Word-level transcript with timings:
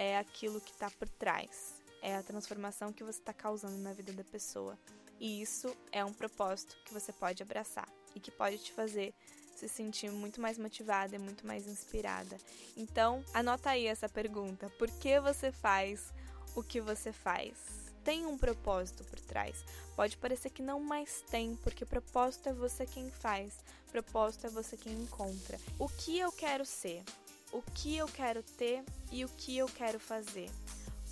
é 0.00 0.16
aquilo 0.16 0.62
que 0.62 0.72
está 0.72 0.90
por 0.90 1.06
trás, 1.06 1.74
é 2.00 2.16
a 2.16 2.22
transformação 2.22 2.90
que 2.90 3.04
você 3.04 3.18
está 3.18 3.34
causando 3.34 3.76
na 3.76 3.92
vida 3.92 4.14
da 4.14 4.24
pessoa. 4.24 4.78
E 5.20 5.42
isso 5.42 5.76
é 5.92 6.02
um 6.02 6.12
propósito 6.14 6.74
que 6.86 6.94
você 6.94 7.12
pode 7.12 7.42
abraçar 7.42 7.86
e 8.14 8.18
que 8.18 8.30
pode 8.30 8.56
te 8.56 8.72
fazer 8.72 9.12
se 9.54 9.68
sentir 9.68 10.10
muito 10.10 10.40
mais 10.40 10.56
motivada 10.56 11.14
e 11.14 11.18
muito 11.18 11.46
mais 11.46 11.66
inspirada. 11.66 12.38
Então, 12.78 13.22
anota 13.34 13.68
aí 13.68 13.86
essa 13.86 14.08
pergunta: 14.08 14.70
por 14.78 14.90
que 14.90 15.20
você 15.20 15.52
faz 15.52 16.14
o 16.56 16.62
que 16.62 16.80
você 16.80 17.12
faz? 17.12 17.92
Tem 18.02 18.24
um 18.24 18.38
propósito 18.38 19.04
por 19.04 19.20
trás. 19.20 19.62
Pode 19.94 20.16
parecer 20.16 20.48
que 20.48 20.62
não, 20.62 20.80
mas 20.80 21.22
tem, 21.30 21.56
porque 21.56 21.84
propósito 21.84 22.48
é 22.48 22.54
você 22.54 22.86
quem 22.86 23.10
faz, 23.10 23.58
propósito 23.92 24.46
é 24.46 24.48
você 24.50 24.78
quem 24.78 24.94
encontra. 24.94 25.58
O 25.78 25.90
que 25.90 26.18
eu 26.18 26.32
quero 26.32 26.64
ser? 26.64 27.04
O 27.52 27.62
que 27.74 27.96
eu 27.96 28.06
quero 28.06 28.42
ter 28.42 28.84
e 29.10 29.24
o 29.24 29.28
que 29.28 29.58
eu 29.58 29.66
quero 29.66 29.98
fazer? 29.98 30.48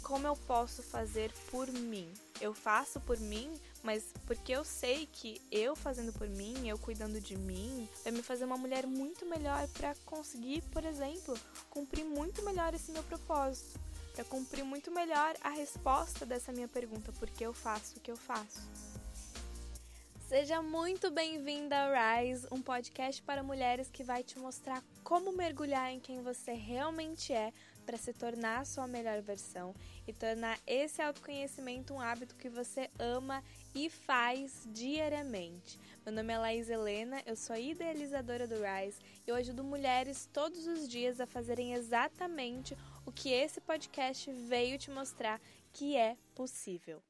Como 0.02 0.26
eu 0.26 0.36
posso 0.36 0.82
fazer 0.82 1.32
por 1.50 1.68
mim? 1.68 2.08
Eu 2.40 2.54
faço 2.54 3.00
por 3.00 3.18
mim, 3.18 3.52
mas 3.82 4.04
porque 4.24 4.52
eu 4.52 4.64
sei 4.64 5.08
que 5.12 5.40
eu 5.50 5.74
fazendo 5.74 6.12
por 6.12 6.28
mim, 6.28 6.68
eu 6.68 6.78
cuidando 6.78 7.20
de 7.20 7.36
mim, 7.36 7.88
vai 8.04 8.12
me 8.12 8.22
fazer 8.22 8.44
uma 8.44 8.56
mulher 8.56 8.86
muito 8.86 9.26
melhor 9.26 9.66
para 9.68 9.96
conseguir, 10.06 10.62
por 10.70 10.84
exemplo, 10.84 11.36
cumprir 11.68 12.04
muito 12.04 12.42
melhor 12.42 12.72
esse 12.72 12.92
meu 12.92 13.02
propósito, 13.02 13.78
para 14.14 14.24
cumprir 14.24 14.64
muito 14.64 14.92
melhor 14.92 15.34
a 15.40 15.50
resposta 15.50 16.24
dessa 16.24 16.52
minha 16.52 16.68
pergunta, 16.68 17.12
por 17.12 17.28
que 17.28 17.44
eu 17.44 17.52
faço 17.52 17.96
o 17.96 18.00
que 18.00 18.10
eu 18.10 18.16
faço. 18.16 18.62
Seja 20.28 20.60
muito 20.60 21.10
bem-vinda 21.10 21.74
ao 21.74 21.90
Rise, 21.94 22.46
um 22.52 22.60
podcast 22.60 23.22
para 23.22 23.42
mulheres 23.42 23.88
que 23.90 24.04
vai 24.04 24.22
te 24.22 24.38
mostrar 24.38 24.84
como 25.02 25.32
mergulhar 25.32 25.90
em 25.90 25.98
quem 25.98 26.20
você 26.20 26.52
realmente 26.52 27.32
é 27.32 27.50
para 27.86 27.96
se 27.96 28.12
tornar 28.12 28.60
a 28.60 28.64
sua 28.66 28.86
melhor 28.86 29.22
versão 29.22 29.74
e 30.06 30.12
tornar 30.12 30.60
esse 30.66 31.00
autoconhecimento 31.00 31.94
um 31.94 32.00
hábito 32.00 32.34
que 32.34 32.50
você 32.50 32.90
ama 32.98 33.42
e 33.74 33.88
faz 33.88 34.68
diariamente. 34.70 35.80
Meu 36.04 36.14
nome 36.14 36.30
é 36.30 36.36
Laís 36.36 36.68
Helena, 36.68 37.22
eu 37.24 37.34
sou 37.34 37.56
idealizadora 37.56 38.46
do 38.46 38.56
Rise 38.56 39.00
e 39.26 39.30
eu 39.30 39.34
ajudo 39.34 39.64
mulheres 39.64 40.28
todos 40.30 40.66
os 40.66 40.86
dias 40.86 41.20
a 41.20 41.26
fazerem 41.26 41.72
exatamente 41.72 42.76
o 43.06 43.10
que 43.10 43.30
esse 43.30 43.62
podcast 43.62 44.30
veio 44.30 44.76
te 44.76 44.90
mostrar 44.90 45.40
que 45.72 45.96
é 45.96 46.18
possível. 46.34 47.02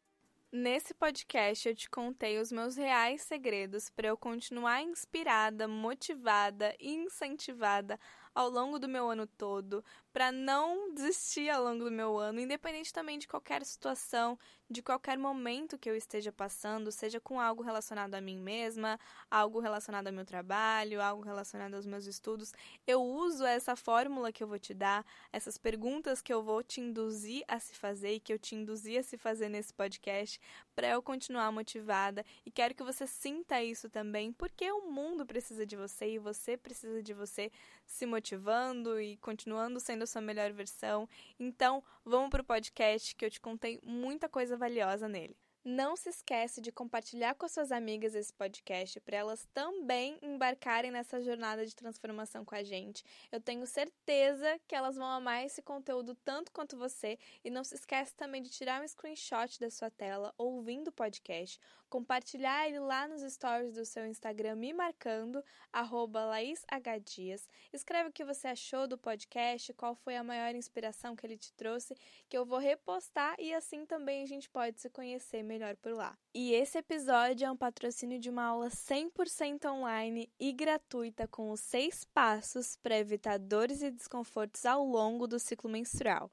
Nesse 0.51 0.95
podcast 0.95 1.69
eu 1.69 1.75
te 1.75 1.91
contei 1.91 2.39
os 2.39 2.51
meus 2.51 2.75
reais 2.75 3.21
segredos 3.21 3.91
para 3.91 4.09
eu 4.09 4.17
continuar 4.17 4.81
inspirada, 4.81 5.69
motivada 5.69 6.75
e 6.81 6.91
incentivada 6.95 8.01
ao 8.35 8.49
longo 8.49 8.79
do 8.79 8.89
meu 8.89 9.11
ano 9.11 9.27
todo, 9.27 9.85
para 10.19 10.33
não 10.33 10.93
desistir 10.93 11.49
ao 11.49 11.63
longo 11.63 11.85
do 11.85 11.93
meu 11.93 12.19
ano, 12.19 12.41
independente 12.41 12.93
também 12.93 13.21
de 13.21 13.29
qualquer 13.29 13.65
situação, 13.65 14.37
de 14.69 14.83
qualquer 14.83 15.17
momento 15.17 15.79
que 15.79 15.89
eu 15.89 15.95
esteja 15.95 16.33
passando, 16.33 16.91
seja 16.91 17.21
com 17.21 17.41
algo 17.41 17.63
relacionado 17.63 18.15
a 18.17 18.21
mim 18.21 18.37
mesma, 18.37 18.99
algo 19.31 19.61
relacionado 19.61 20.09
ao 20.09 20.13
meu 20.13 20.25
trabalho, 20.25 21.01
algo 21.01 21.23
relacionado 21.23 21.75
aos 21.75 21.87
meus 21.87 22.05
estudos. 22.05 22.53
Eu 22.85 23.01
uso 23.01 23.45
essa 23.45 23.77
fórmula 23.77 24.33
que 24.33 24.43
eu 24.43 24.49
vou 24.49 24.59
te 24.59 24.75
dar, 24.75 25.07
essas 25.33 25.57
perguntas 25.57 26.21
que 26.21 26.33
eu 26.33 26.43
vou 26.43 26.65
te 26.65 26.81
induzir 26.81 27.45
a 27.47 27.61
se 27.61 27.77
fazer 27.77 28.15
e 28.15 28.21
que 28.21 28.33
eu 28.33 28.41
te 28.41 28.57
induzi 28.57 28.99
a 28.99 29.05
se 29.05 29.17
fazer 29.17 29.49
nesse 29.49 29.73
podcast, 29.73 30.41
para 30.75 30.89
eu 30.89 31.01
continuar 31.01 31.53
motivada 31.53 32.25
e 32.45 32.51
quero 32.51 32.75
que 32.75 32.83
você 32.83 33.07
sinta 33.07 33.63
isso 33.63 33.89
também, 33.89 34.33
porque 34.33 34.71
o 34.73 34.91
mundo 34.91 35.25
precisa 35.25 35.65
de 35.65 35.77
você 35.77 36.15
e 36.15 36.19
você 36.19 36.57
precisa 36.57 37.03
de 37.03 37.15
você 37.15 37.53
se 37.87 38.05
motivando 38.05 39.01
e 39.01 39.17
continuando 39.19 39.81
sendo 39.81 40.08
sua 40.09 40.21
melhor 40.21 40.53
versão. 40.53 41.09
Então, 41.39 41.85
vamos 42.05 42.31
para 42.31 42.43
o 42.43 42.45
podcast 42.45 43.15
que 43.15 43.25
eu 43.25 43.31
te 43.31 43.41
contei 43.41 43.79
muita 43.85 44.29
coisa 44.29 44.57
valiosa 44.57 45.09
nele. 45.09 45.37
Não 45.65 45.97
se 45.97 46.09
esquece 46.09 46.63
de 46.63 46.73
compartilhar 46.73 47.35
com 47.35 47.45
as 47.45 47.53
suas 47.53 47.71
amigas 47.71 48.15
esse 48.15 48.33
podcast 48.33 48.99
para 49.01 49.19
elas 49.19 49.47
também 49.53 50.17
embarcarem 50.23 50.91
nessa 50.91 51.21
jornada 51.21 51.67
de 51.67 51.77
transformação 51.77 52.45
com 52.45 52.55
a 52.55 52.63
gente. 52.63 53.05
Eu 53.31 53.39
tenho 53.39 53.67
certeza 53.67 54.59
que 54.67 54.75
elas 54.75 54.97
vão 54.97 55.07
amar 55.07 55.45
esse 55.45 55.61
conteúdo 55.61 56.15
tanto 56.25 56.53
quanto 56.53 56.79
você 56.79 57.19
e 57.45 57.51
não 57.51 57.63
se 57.65 57.75
esquece 57.75 58.15
também 58.15 58.41
de 58.41 58.49
tirar 58.49 58.81
um 58.81 58.89
screenshot 58.89 59.61
da 59.61 59.69
sua 59.69 59.91
tela 59.91 60.33
ouvindo 60.39 60.89
o 60.89 60.93
podcast, 60.93 61.61
compartilhar 61.89 62.69
ele 62.69 62.79
lá 62.79 63.09
nos 63.09 63.23
stories 63.33 63.75
do 63.75 63.85
seu 63.85 64.07
Instagram 64.07 64.57
me 64.57 64.73
marcando 64.73 65.43
@laishdias. 65.73 67.49
Escreve 67.73 68.11
o 68.11 68.13
que 68.13 68.25
você 68.25 68.49
achou 68.49 68.87
do 68.87 68.99
podcast, 68.99 69.73
qual 69.75 69.95
foi 69.95 70.17
a 70.17 70.25
maior 70.25 70.55
inspiração 70.55 71.17
que 71.17 71.27
ele 71.27 71.37
te 71.37 71.53
trouxe, 71.55 71.97
que 72.29 72.37
eu 72.37 72.45
vou 72.45 72.59
repostar 72.59 73.35
e 73.39 73.53
assim 73.55 73.85
também 73.87 74.23
a 74.23 74.27
gente 74.27 74.49
pode 74.49 74.81
se 74.81 74.89
conhecer 74.91 75.43
melhor 75.43 75.77
por 75.77 75.93
lá. 75.93 76.17
E 76.35 76.53
esse 76.53 76.79
episódio 76.79 77.47
é 77.47 77.51
um 77.51 77.57
patrocínio 77.57 78.19
de 78.19 78.31
uma 78.31 78.45
aula 78.45 78.69
100% 78.69 79.65
online 79.71 80.31
e 80.39 80.53
gratuita 80.53 81.27
com 81.27 81.51
os 81.51 81.61
seis 81.61 82.05
passos 82.05 82.77
para 82.77 82.99
evitar 82.99 83.39
dores 83.39 83.83
e 83.83 83.91
desconfortos 83.91 84.65
ao 84.65 84.85
longo 84.85 85.27
do 85.27 85.39
ciclo 85.39 85.71
menstrual. 85.71 86.31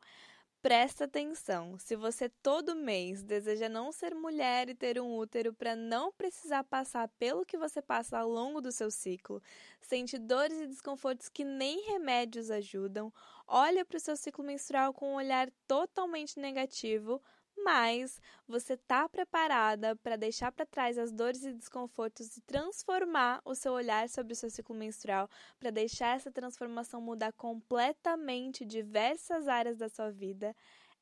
Presta 0.66 1.04
atenção, 1.04 1.78
se 1.78 1.96
você 1.96 2.28
todo 2.28 2.76
mês 2.76 3.22
deseja 3.22 3.70
não 3.70 3.92
ser 3.92 4.16
mulher 4.16 4.68
e 4.68 4.74
ter 4.74 5.00
um 5.00 5.16
útero 5.16 5.54
para 5.54 5.76
não 5.76 6.12
precisar 6.12 6.64
passar 6.64 7.08
pelo 7.20 7.46
que 7.46 7.56
você 7.56 7.84
passa 7.84 8.18
ao 8.18 8.28
longo 8.28 8.60
do 8.60 8.72
seu 8.72 8.90
ciclo, 8.90 9.44
sente 9.80 10.18
dores 10.18 10.60
e 10.60 10.66
desconfortos 10.66 11.30
que 11.30 11.44
nem 11.44 11.92
remédios 11.92 12.50
ajudam, 12.50 13.14
olha 13.48 13.86
para 13.86 13.98
o 13.98 14.00
seu 14.00 14.18
ciclo 14.18 14.44
menstrual 14.44 14.92
com 14.92 15.12
um 15.12 15.18
olhar 15.18 15.52
totalmente 15.68 16.40
negativo, 16.40 17.22
mas 17.58 18.22
você 18.48 18.74
está 18.74 19.08
preparada 19.10 19.96
para 19.96 20.16
deixar 20.16 20.52
para 20.52 20.66
trás 20.66 20.98
as 20.98 21.12
dores 21.12 21.44
e 21.44 21.54
desconfortos 21.54 22.38
e 22.38 22.42
transformar 22.42 23.42
o 23.46 23.56
seu 23.56 23.74
olhar 23.74 24.08
sobre 24.10 24.34
o 24.34 24.36
seu 24.36 24.50
ciclo 24.50 24.76
menstrual, 24.76 25.30
para 25.60 25.72
deixar 25.72 26.16
essa 26.16 26.32
transformação 26.32 27.02
mudar 27.02 27.34
completamente 27.34 28.66
diversas 28.66 29.48
áreas 29.48 29.78
da 29.78 29.90
sua 29.90 30.12
vida 30.12 30.56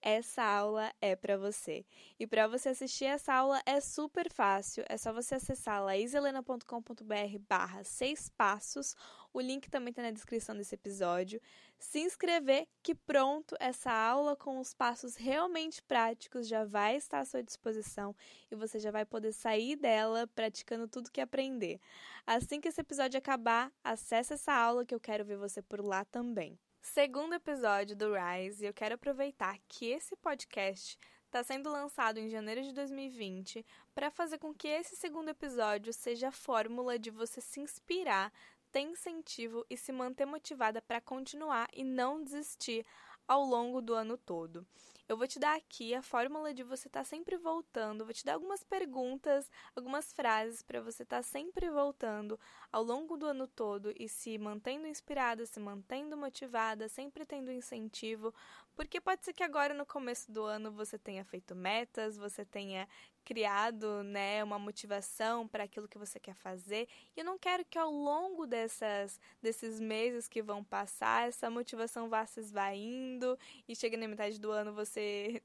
essa 0.03 0.43
aula 0.43 0.93
é 0.99 1.15
para 1.15 1.37
você. 1.37 1.85
E 2.19 2.27
para 2.27 2.45
você 2.45 2.69
assistir 2.69 3.05
essa 3.05 3.33
aula 3.33 3.61
é 3.65 3.79
super 3.79 4.29
fácil, 4.29 4.83
é 4.89 4.97
só 4.97 5.13
você 5.13 5.35
acessar 5.35 5.81
laiselena.com.br 5.81 7.39
barra 7.47 7.85
seis 7.85 8.27
passos, 8.27 8.95
o 9.33 9.39
link 9.39 9.69
também 9.69 9.91
está 9.91 10.01
na 10.01 10.11
descrição 10.11 10.57
desse 10.57 10.75
episódio, 10.75 11.41
se 11.83 11.99
inscrever 11.99 12.67
que 12.81 12.95
pronto, 12.95 13.55
essa 13.59 13.91
aula 13.91 14.35
com 14.35 14.59
os 14.59 14.73
passos 14.73 15.15
realmente 15.15 15.81
práticos 15.83 16.47
já 16.47 16.63
vai 16.63 16.95
estar 16.95 17.19
à 17.19 17.25
sua 17.25 17.43
disposição 17.43 18.15
e 18.49 18.55
você 18.55 18.79
já 18.79 18.89
vai 18.89 19.05
poder 19.05 19.33
sair 19.33 19.75
dela 19.75 20.27
praticando 20.33 20.87
tudo 20.87 21.11
que 21.11 21.21
aprender. 21.21 21.79
Assim 22.25 22.61
que 22.61 22.69
esse 22.69 22.81
episódio 22.81 23.17
acabar, 23.17 23.71
acesse 23.83 24.33
essa 24.33 24.53
aula 24.53 24.85
que 24.85 24.95
eu 24.95 24.99
quero 24.99 25.25
ver 25.25 25.37
você 25.37 25.61
por 25.61 25.85
lá 25.85 26.05
também 26.05 26.57
segundo 26.83 27.33
episódio 27.33 27.95
do 27.95 28.11
Rise 28.13 28.65
e 28.65 28.67
eu 28.67 28.73
quero 28.73 28.95
aproveitar 28.95 29.57
que 29.69 29.85
esse 29.85 30.17
podcast 30.17 30.99
está 31.25 31.41
sendo 31.41 31.71
lançado 31.71 32.19
em 32.19 32.29
janeiro 32.29 32.61
de 32.61 32.73
2020 32.73 33.65
para 33.95 34.11
fazer 34.11 34.37
com 34.37 34.53
que 34.53 34.67
esse 34.67 34.95
segundo 34.95 35.29
episódio 35.29 35.91
seja 35.91 36.27
a 36.27 36.31
fórmula 36.31 36.99
de 36.99 37.09
você 37.09 37.41
se 37.41 37.59
inspirar, 37.59 38.31
ter 38.73 38.81
incentivo 38.81 39.63
e 39.69 39.77
se 39.77 39.91
manter 39.91 40.25
motivada 40.25 40.81
para 40.81 40.99
continuar 40.99 41.69
e 41.71 41.83
não 41.83 42.23
desistir 42.23 42.83
ao 43.27 43.45
longo 43.45 43.81
do 43.81 43.93
ano 43.93 44.17
todo. 44.17 44.65
Eu 45.07 45.17
vou 45.17 45.27
te 45.27 45.37
dar 45.37 45.57
aqui 45.57 45.93
a 45.93 46.01
fórmula 46.01 46.53
de 46.53 46.63
você 46.63 46.87
estar 46.87 47.01
tá 47.01 47.03
sempre 47.03 47.35
voltando, 47.35 48.05
vou 48.05 48.13
te 48.13 48.23
dar 48.23 48.35
algumas 48.35 48.63
perguntas, 48.63 49.51
algumas 49.75 50.13
frases 50.13 50.61
para 50.61 50.79
você 50.79 51.03
estar 51.03 51.17
tá 51.17 51.23
sempre 51.23 51.69
voltando 51.69 52.39
ao 52.71 52.81
longo 52.81 53.17
do 53.17 53.25
ano 53.25 53.45
todo 53.45 53.93
e 53.99 54.07
se 54.07 54.37
mantendo 54.37 54.87
inspirada, 54.87 55.45
se 55.45 55.59
mantendo 55.59 56.15
motivada, 56.15 56.87
sempre 56.87 57.25
tendo 57.25 57.51
incentivo, 57.51 58.33
porque 58.75 59.01
pode 59.01 59.25
ser 59.25 59.33
que 59.33 59.43
agora 59.43 59.73
no 59.73 59.85
começo 59.85 60.31
do 60.31 60.43
ano 60.43 60.71
você 60.71 60.97
tenha 60.97 61.25
feito 61.25 61.53
metas, 61.53 62.17
você 62.17 62.45
tenha 62.45 62.87
criado, 63.23 64.03
né, 64.03 64.43
uma 64.43 64.59
motivação 64.59 65.47
para 65.47 65.63
aquilo 65.63 65.87
que 65.87 65.97
você 65.97 66.19
quer 66.19 66.35
fazer. 66.35 66.87
E 67.15 67.19
eu 67.19 67.25
não 67.25 67.37
quero 67.37 67.63
que 67.65 67.77
ao 67.77 67.89
longo 67.89 68.45
dessas 68.45 69.19
desses 69.41 69.79
meses 69.79 70.27
que 70.27 70.41
vão 70.41 70.63
passar, 70.63 71.27
essa 71.27 71.49
motivação 71.49 72.09
vá 72.09 72.25
se 72.25 72.39
esvaindo 72.39 73.37
e 73.67 73.75
chega 73.75 73.97
na 73.97 74.07
metade 74.07 74.39
do 74.39 74.51
ano 74.51 74.73
você 74.73 74.92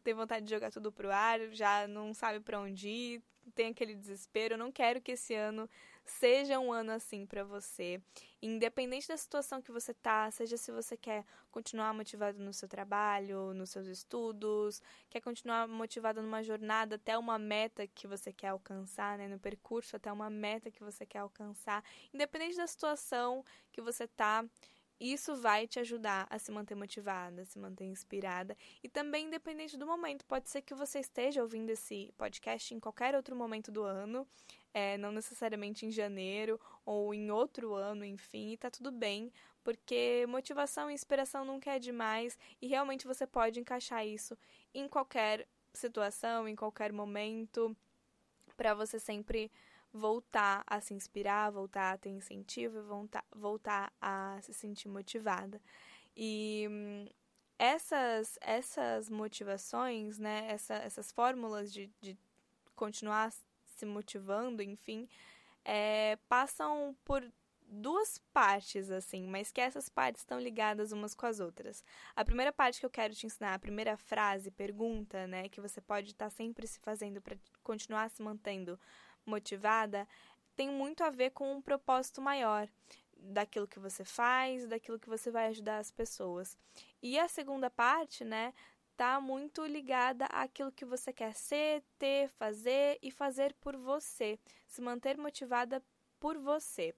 tem 0.03 0.15
vontade 0.15 0.45
de 0.45 0.51
jogar 0.51 0.71
tudo 0.71 0.93
pro 0.93 1.11
ar, 1.11 1.41
já 1.53 1.87
não 1.87 2.13
sabe 2.15 2.41
para 2.41 2.61
onde 2.61 2.89
ir, 2.89 3.23
tem 3.55 3.69
aquele 3.69 3.95
desespero. 3.95 4.55
Eu 4.55 4.59
não 4.59 4.73
quero 4.73 5.01
que 5.01 5.13
esse 5.13 5.35
ano 5.35 5.69
seja 6.05 6.59
um 6.59 6.73
ano 6.73 6.93
assim 6.93 7.27
para 7.27 7.45
você. 7.45 8.01
Independente 8.41 9.09
da 9.09 9.17
situação 9.17 9.61
que 9.61 9.71
você 9.71 9.93
tá, 9.93 10.31
seja 10.31 10.57
se 10.57 10.73
você 10.73 10.97
quer 10.97 11.25
continuar 11.51 11.93
motivado 11.93 12.39
no 12.39 12.53
seu 12.53 12.69
trabalho, 12.69 13.53
nos 13.53 13.71
seus 13.71 13.87
estudos, 13.87 14.81
quer 15.11 15.21
continuar 15.21 15.69
motivado 15.69 16.23
numa 16.23 16.43
jornada 16.43 16.97
até 16.97 17.17
uma 17.19 17.39
meta 17.39 17.87
que 17.87 18.07
você 18.07 18.33
quer 18.33 18.49
alcançar, 18.49 19.19
né, 19.19 19.29
no 19.29 19.39
percurso 19.39 19.97
até 19.97 20.11
uma 20.11 20.31
meta 20.31 20.71
que 20.71 20.83
você 20.83 21.05
quer 21.05 21.19
alcançar, 21.19 21.85
independente 22.13 22.57
da 22.57 22.67
situação 22.67 23.45
que 23.71 23.81
você 23.81 24.07
tá, 24.07 24.45
isso 25.01 25.37
vai 25.37 25.67
te 25.67 25.79
ajudar 25.79 26.27
a 26.29 26.39
se 26.39 26.51
manter 26.51 26.75
motivada, 26.75 27.43
a 27.43 27.45
se 27.45 27.59
manter 27.59 27.85
inspirada 27.85 28.57
e 28.83 28.89
também 28.89 29.27
independente 29.27 29.77
do 29.77 29.87
momento. 29.87 30.25
Pode 30.25 30.51
ser 30.51 30.63
que 30.63 30.75
você 30.75 30.99
esteja 30.99 31.43
ouvindo 31.43 31.71
esse 31.71 32.13
podcast 32.17 32.75
em 32.75 32.81
qualquer 32.81 33.15
outro 33.15 33.37
momento 33.37 33.71
do 33.71 33.83
ano, 33.83 34.27
é, 34.75 34.99
não 34.99 35.13
necessariamente 35.13 35.87
em 35.87 35.91
janeiro 35.91 36.61
ou 36.85 37.15
em 37.15 37.31
outro 37.31 37.75
ano, 37.75 38.05
enfim, 38.05 38.53
e 38.53 38.57
tá 38.57 38.71
tudo 38.71 38.91
bem, 38.91 39.33
porque 39.63 40.27
motivação 40.29 40.91
e 40.91 40.95
inspiração 40.95 41.45
nunca 41.45 41.73
é 41.73 41.79
demais 41.79 42.39
e 42.61 42.67
realmente 42.67 43.07
você 43.07 43.27
pode 43.27 43.61
encaixar 43.61 44.07
isso 44.07 44.37
em 44.75 44.89
qualquer 44.89 45.47
situação, 45.73 46.49
em 46.49 46.57
qualquer 46.57 46.93
momento, 46.93 47.77
para 48.57 48.75
você 48.75 48.99
sempre 48.99 49.51
voltar 49.93 50.63
a 50.67 50.81
se 50.81 50.95
inspirar, 50.95 51.51
voltar 51.51 51.95
a 51.95 51.99
ter 51.99 52.11
incentivo 52.11 52.83
voltar, 52.83 53.25
voltar 53.35 53.93
a 54.01 54.39
se 54.43 54.53
sentir 54.53 54.89
motivada. 54.89 55.61
E 56.17 56.67
hum, 56.71 57.09
essas, 57.59 58.39
essas 58.41 59.09
motivações, 59.11 60.19
né, 60.19 60.47
essa, 60.49 60.75
essas 60.75 61.11
fórmulas 61.11 61.73
de, 61.73 61.91
de 62.01 62.17
continuar 62.77 63.33
se 63.65 63.87
motivando, 63.87 64.63
enfim, 64.63 65.09
é, 65.65 66.17
passam 66.29 66.97
por 67.05 67.23
duas 67.71 68.19
partes, 68.33 68.91
assim, 68.91 69.27
mas 69.27 69.53
que 69.53 69.61
essas 69.61 69.89
partes 69.89 70.23
estão 70.23 70.41
ligadas 70.41 70.91
umas 70.93 71.15
com 71.15 71.27
as 71.27 71.39
outras. 71.39 71.85
A 72.17 72.25
primeira 72.25 72.53
parte 72.53 72.81
que 72.81 72.87
eu 72.87 72.91
quero 72.91 73.15
te 73.15 73.27
ensinar, 73.27 73.55
a 73.55 73.59
primeira 73.59 73.97
frase, 73.97 74.51
pergunta, 74.51 75.27
né, 75.27 75.49
que 75.49 75.61
você 75.61 75.81
pode 75.81 76.13
estar 76.13 76.31
sempre 76.31 76.67
se 76.67 76.81
fazendo 76.81 77.21
para 77.21 77.37
continuar 77.63 78.09
se 78.11 78.23
mantendo 78.23 78.81
motivada, 79.29 80.09
tem 80.57 80.69
muito 80.69 81.05
a 81.05 81.11
ver 81.11 81.31
com 81.31 81.53
um 81.53 81.63
propósito 81.63 82.21
maior 82.21 82.69
daquilo 83.17 83.69
que 83.69 83.79
você 83.79 84.05
faz, 84.05 84.67
daquilo 84.67 84.99
que 84.99 85.09
você 85.09 85.31
vai 85.31 85.49
ajudar 85.49 85.79
as 85.79 85.91
pessoas. 85.91 86.57
E 87.03 87.19
a 87.19 87.29
segunda 87.29 87.69
parte, 87.69 88.25
né, 88.25 88.55
tá 88.97 89.21
muito 89.21 89.65
ligada 89.65 90.27
àquilo 90.27 90.73
que 90.73 90.85
você 90.85 91.13
quer 91.13 91.35
ser, 91.35 91.83
ter, 91.99 92.29
fazer 92.31 92.99
e 93.03 93.11
fazer 93.11 93.55
por 93.61 93.77
você, 93.77 94.39
se 94.67 94.81
manter 94.81 95.17
motivada 95.17 95.83
por 96.19 96.37
você. 96.39 96.95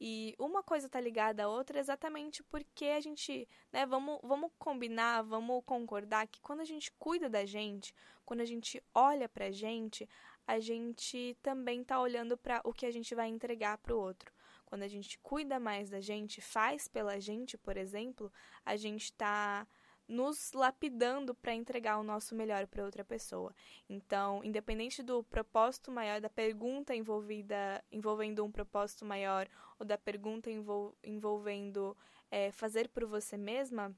E 0.00 0.34
uma 0.38 0.62
coisa 0.62 0.88
tá 0.88 0.98
ligada 0.98 1.44
à 1.44 1.48
outra 1.48 1.78
exatamente 1.78 2.42
porque 2.44 2.86
a 2.86 3.00
gente, 3.00 3.46
né, 3.70 3.84
vamos, 3.84 4.18
vamos 4.22 4.50
combinar, 4.58 5.22
vamos 5.22 5.62
concordar 5.66 6.26
que 6.26 6.40
quando 6.40 6.60
a 6.60 6.64
gente 6.64 6.90
cuida 6.92 7.28
da 7.28 7.44
gente, 7.44 7.94
quando 8.24 8.40
a 8.40 8.46
gente 8.46 8.82
olha 8.94 9.28
pra 9.28 9.50
gente, 9.50 10.08
a 10.46 10.58
gente 10.58 11.36
também 11.42 11.82
está 11.82 12.00
olhando 12.00 12.36
para 12.36 12.60
o 12.64 12.72
que 12.72 12.86
a 12.86 12.90
gente 12.90 13.14
vai 13.14 13.28
entregar 13.28 13.78
para 13.78 13.94
o 13.94 14.00
outro. 14.00 14.32
Quando 14.66 14.82
a 14.82 14.88
gente 14.88 15.18
cuida 15.18 15.58
mais 15.58 15.90
da 15.90 16.00
gente, 16.00 16.40
faz 16.40 16.86
pela 16.86 17.20
gente, 17.20 17.58
por 17.58 17.76
exemplo, 17.76 18.32
a 18.64 18.76
gente 18.76 19.04
está 19.04 19.66
nos 20.10 20.52
lapidando 20.52 21.34
para 21.36 21.54
entregar 21.54 21.98
o 21.98 22.02
nosso 22.02 22.34
melhor 22.34 22.66
para 22.66 22.84
outra 22.84 23.04
pessoa. 23.04 23.54
Então, 23.88 24.42
independente 24.42 25.04
do 25.04 25.22
propósito 25.22 25.90
maior, 25.92 26.20
da 26.20 26.28
pergunta 26.28 26.94
envolvida, 26.94 27.82
envolvendo 27.92 28.44
um 28.44 28.50
propósito 28.50 29.04
maior, 29.04 29.48
ou 29.78 29.86
da 29.86 29.96
pergunta 29.96 30.50
envol, 30.50 30.96
envolvendo 31.02 31.96
é, 32.28 32.50
fazer 32.50 32.88
por 32.88 33.06
você 33.06 33.36
mesma, 33.36 33.94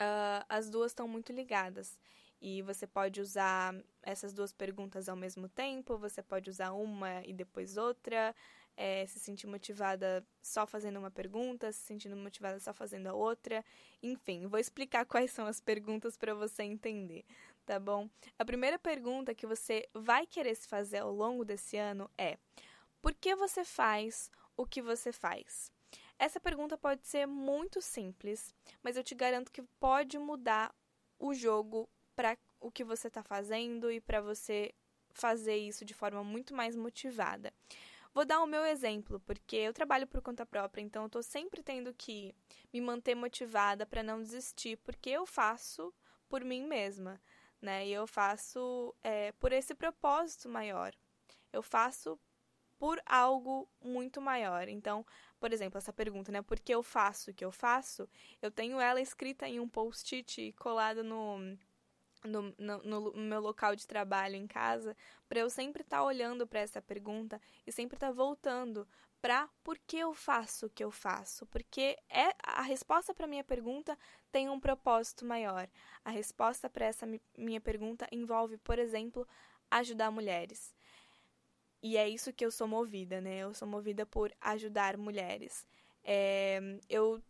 uh, 0.00 0.44
as 0.48 0.70
duas 0.70 0.92
estão 0.92 1.08
muito 1.08 1.32
ligadas. 1.32 1.98
E 2.40 2.62
você 2.62 2.86
pode 2.86 3.20
usar 3.20 3.74
essas 4.02 4.32
duas 4.32 4.52
perguntas 4.52 5.08
ao 5.08 5.16
mesmo 5.16 5.48
tempo, 5.48 5.98
você 5.98 6.22
pode 6.22 6.48
usar 6.48 6.72
uma 6.72 7.22
e 7.26 7.34
depois 7.34 7.76
outra, 7.76 8.34
é, 8.76 9.06
se 9.06 9.18
sentir 9.18 9.46
motivada 9.46 10.26
só 10.40 10.66
fazendo 10.66 10.98
uma 10.98 11.10
pergunta, 11.10 11.70
se 11.70 11.80
sentindo 11.80 12.16
motivada 12.16 12.58
só 12.58 12.72
fazendo 12.72 13.08
a 13.08 13.12
outra. 13.12 13.62
Enfim, 14.02 14.46
vou 14.46 14.58
explicar 14.58 15.04
quais 15.04 15.30
são 15.30 15.46
as 15.46 15.60
perguntas 15.60 16.16
para 16.16 16.32
você 16.32 16.62
entender, 16.62 17.26
tá 17.66 17.78
bom? 17.78 18.08
A 18.38 18.44
primeira 18.44 18.78
pergunta 18.78 19.34
que 19.34 19.46
você 19.46 19.86
vai 19.92 20.26
querer 20.26 20.54
se 20.54 20.66
fazer 20.66 20.98
ao 20.98 21.12
longo 21.12 21.44
desse 21.44 21.76
ano 21.76 22.10
é: 22.16 22.38
por 23.02 23.14
que 23.14 23.34
você 23.34 23.64
faz 23.64 24.30
o 24.56 24.64
que 24.64 24.80
você 24.80 25.12
faz? 25.12 25.70
Essa 26.18 26.40
pergunta 26.40 26.78
pode 26.78 27.06
ser 27.06 27.26
muito 27.26 27.82
simples, 27.82 28.54
mas 28.82 28.96
eu 28.96 29.04
te 29.04 29.14
garanto 29.14 29.52
que 29.52 29.62
pode 29.78 30.18
mudar 30.18 30.74
o 31.18 31.34
jogo 31.34 31.88
para 32.20 32.36
o 32.60 32.70
que 32.70 32.84
você 32.84 33.08
está 33.08 33.22
fazendo 33.22 33.90
e 33.90 33.98
para 33.98 34.20
você 34.20 34.74
fazer 35.10 35.56
isso 35.56 35.86
de 35.86 35.94
forma 35.94 36.22
muito 36.22 36.54
mais 36.54 36.76
motivada. 36.76 37.50
Vou 38.12 38.26
dar 38.26 38.42
o 38.42 38.46
meu 38.46 38.62
exemplo, 38.66 39.18
porque 39.20 39.56
eu 39.56 39.72
trabalho 39.72 40.06
por 40.06 40.20
conta 40.20 40.44
própria, 40.44 40.82
então 40.82 41.04
eu 41.04 41.06
estou 41.06 41.22
sempre 41.22 41.62
tendo 41.62 41.94
que 41.94 42.34
me 42.70 42.80
manter 42.82 43.14
motivada 43.14 43.86
para 43.86 44.02
não 44.02 44.20
desistir, 44.20 44.76
porque 44.84 45.08
eu 45.08 45.24
faço 45.24 45.94
por 46.28 46.44
mim 46.44 46.66
mesma, 46.66 47.18
né? 47.58 47.86
E 47.86 47.92
eu 47.92 48.06
faço 48.06 48.94
é, 49.02 49.32
por 49.32 49.50
esse 49.50 49.74
propósito 49.74 50.46
maior. 50.46 50.92
Eu 51.50 51.62
faço 51.62 52.20
por 52.78 53.00
algo 53.06 53.66
muito 53.82 54.20
maior. 54.20 54.68
Então, 54.68 55.06
por 55.38 55.54
exemplo, 55.54 55.78
essa 55.78 55.92
pergunta, 55.92 56.30
né? 56.30 56.42
Por 56.42 56.60
que 56.60 56.74
eu 56.74 56.82
faço 56.82 57.30
o 57.30 57.34
que 57.34 57.44
eu 57.44 57.52
faço? 57.52 58.06
Eu 58.42 58.50
tenho 58.50 58.78
ela 58.78 59.00
escrita 59.00 59.48
em 59.48 59.58
um 59.58 59.68
post-it 59.68 60.52
colado 60.58 61.02
no 61.02 61.56
no, 62.24 62.54
no, 62.58 62.78
no, 62.82 63.12
meu 63.12 63.40
local 63.40 63.74
de 63.74 63.86
trabalho 63.86 64.36
em 64.36 64.46
casa, 64.46 64.96
para 65.28 65.40
eu 65.40 65.50
sempre 65.50 65.82
estar 65.82 65.98
tá 65.98 66.04
olhando 66.04 66.46
para 66.46 66.60
essa 66.60 66.80
pergunta 66.80 67.40
e 67.66 67.72
sempre 67.72 67.96
estar 67.96 68.08
tá 68.08 68.12
voltando 68.12 68.86
para 69.20 69.48
por 69.62 69.78
que 69.78 69.98
eu 69.98 70.14
faço 70.14 70.66
o 70.66 70.70
que 70.70 70.82
eu 70.82 70.90
faço, 70.90 71.46
porque 71.46 71.96
é 72.08 72.34
a 72.42 72.62
resposta 72.62 73.14
para 73.14 73.26
minha 73.26 73.44
pergunta 73.44 73.98
tem 74.32 74.48
um 74.48 74.58
propósito 74.58 75.24
maior. 75.26 75.68
A 76.04 76.10
resposta 76.10 76.70
para 76.70 76.86
essa 76.86 77.06
minha 77.36 77.60
pergunta 77.60 78.08
envolve, 78.10 78.56
por 78.58 78.78
exemplo, 78.78 79.28
ajudar 79.70 80.10
mulheres. 80.10 80.74
E 81.82 81.96
é 81.96 82.08
isso 82.08 82.32
que 82.32 82.44
eu 82.44 82.50
sou 82.50 82.68
movida, 82.68 83.20
né? 83.20 83.38
Eu 83.38 83.54
sou 83.54 83.66
movida 83.68 84.04
por 84.06 84.32
ajudar 84.40 84.96
mulheres. 84.96 85.66
É, 86.02 86.60
eu 86.88 87.22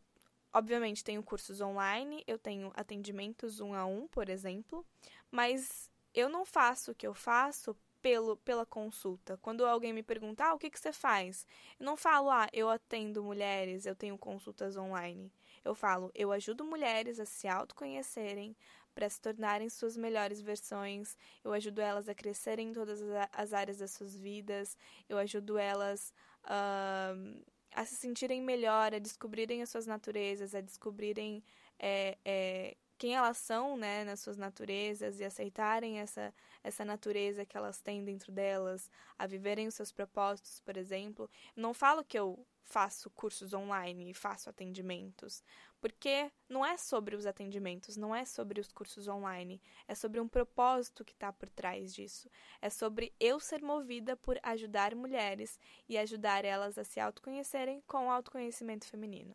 Obviamente, 0.52 1.04
tenho 1.04 1.22
cursos 1.22 1.60
online, 1.60 2.24
eu 2.26 2.38
tenho 2.38 2.72
atendimentos 2.74 3.60
um 3.60 3.72
a 3.72 3.84
um, 3.86 4.08
por 4.08 4.28
exemplo, 4.28 4.84
mas 5.30 5.90
eu 6.12 6.28
não 6.28 6.44
faço 6.44 6.90
o 6.90 6.94
que 6.94 7.06
eu 7.06 7.14
faço 7.14 7.76
pelo, 8.02 8.36
pela 8.38 8.66
consulta. 8.66 9.38
Quando 9.38 9.64
alguém 9.64 9.92
me 9.92 10.02
pergunta, 10.02 10.44
ah, 10.44 10.54
o 10.54 10.58
que, 10.58 10.70
que 10.70 10.80
você 10.80 10.92
faz? 10.92 11.46
Eu 11.78 11.86
não 11.86 11.96
falo, 11.96 12.30
ah, 12.30 12.48
eu 12.52 12.68
atendo 12.68 13.22
mulheres, 13.22 13.86
eu 13.86 13.94
tenho 13.94 14.18
consultas 14.18 14.76
online. 14.76 15.32
Eu 15.64 15.74
falo, 15.74 16.10
eu 16.14 16.32
ajudo 16.32 16.64
mulheres 16.64 17.20
a 17.20 17.26
se 17.26 17.46
autoconhecerem, 17.46 18.56
para 18.94 19.08
se 19.08 19.20
tornarem 19.20 19.68
suas 19.68 19.96
melhores 19.96 20.40
versões, 20.40 21.16
eu 21.44 21.52
ajudo 21.52 21.80
elas 21.80 22.08
a 22.08 22.14
crescerem 22.14 22.70
em 22.70 22.72
todas 22.72 23.00
as 23.32 23.52
áreas 23.52 23.78
das 23.78 23.92
suas 23.92 24.16
vidas, 24.16 24.76
eu 25.08 25.16
ajudo 25.16 25.56
elas. 25.56 26.12
Uh, 26.44 27.40
a 27.74 27.84
se 27.84 27.96
sentirem 27.96 28.42
melhor, 28.42 28.94
a 28.94 28.98
descobrirem 28.98 29.62
as 29.62 29.70
suas 29.70 29.86
naturezas, 29.86 30.54
a 30.54 30.60
descobrirem 30.60 31.42
é, 31.78 32.18
é, 32.24 32.76
quem 32.98 33.16
elas 33.16 33.38
são, 33.38 33.76
né, 33.78 34.04
nas 34.04 34.20
suas 34.20 34.36
naturezas 34.36 35.20
e 35.20 35.24
aceitarem 35.24 36.00
essa, 36.00 36.34
essa 36.62 36.84
natureza 36.84 37.46
que 37.46 37.56
elas 37.56 37.80
têm 37.80 38.04
dentro 38.04 38.30
delas, 38.30 38.90
a 39.18 39.26
viverem 39.26 39.66
os 39.66 39.74
seus 39.74 39.90
propósitos, 39.90 40.60
por 40.60 40.76
exemplo. 40.76 41.30
Não 41.56 41.72
falo 41.72 42.04
que 42.04 42.18
eu 42.18 42.46
faço 42.62 43.10
cursos 43.10 43.54
online 43.54 44.10
e 44.10 44.14
faço 44.14 44.50
atendimentos, 44.50 45.42
porque 45.80 46.30
não 46.48 46.64
é 46.64 46.76
sobre 46.76 47.16
os 47.16 47.26
atendimentos, 47.26 47.96
não 47.96 48.14
é 48.14 48.24
sobre 48.24 48.60
os 48.60 48.70
cursos 48.70 49.08
online, 49.08 49.60
é 49.88 49.94
sobre 49.94 50.20
um 50.20 50.28
propósito 50.28 51.04
que 51.04 51.12
está 51.12 51.32
por 51.32 51.48
trás 51.48 51.94
disso. 51.94 52.30
É 52.60 52.68
sobre 52.68 53.14
eu 53.18 53.40
ser 53.40 53.62
movida 53.62 54.16
por 54.16 54.38
ajudar 54.42 54.94
mulheres 54.94 55.58
e 55.88 55.96
ajudar 55.96 56.44
elas 56.44 56.76
a 56.76 56.84
se 56.84 57.00
autoconhecerem 57.00 57.82
com 57.86 58.06
o 58.06 58.10
autoconhecimento 58.10 58.86
feminino. 58.86 59.34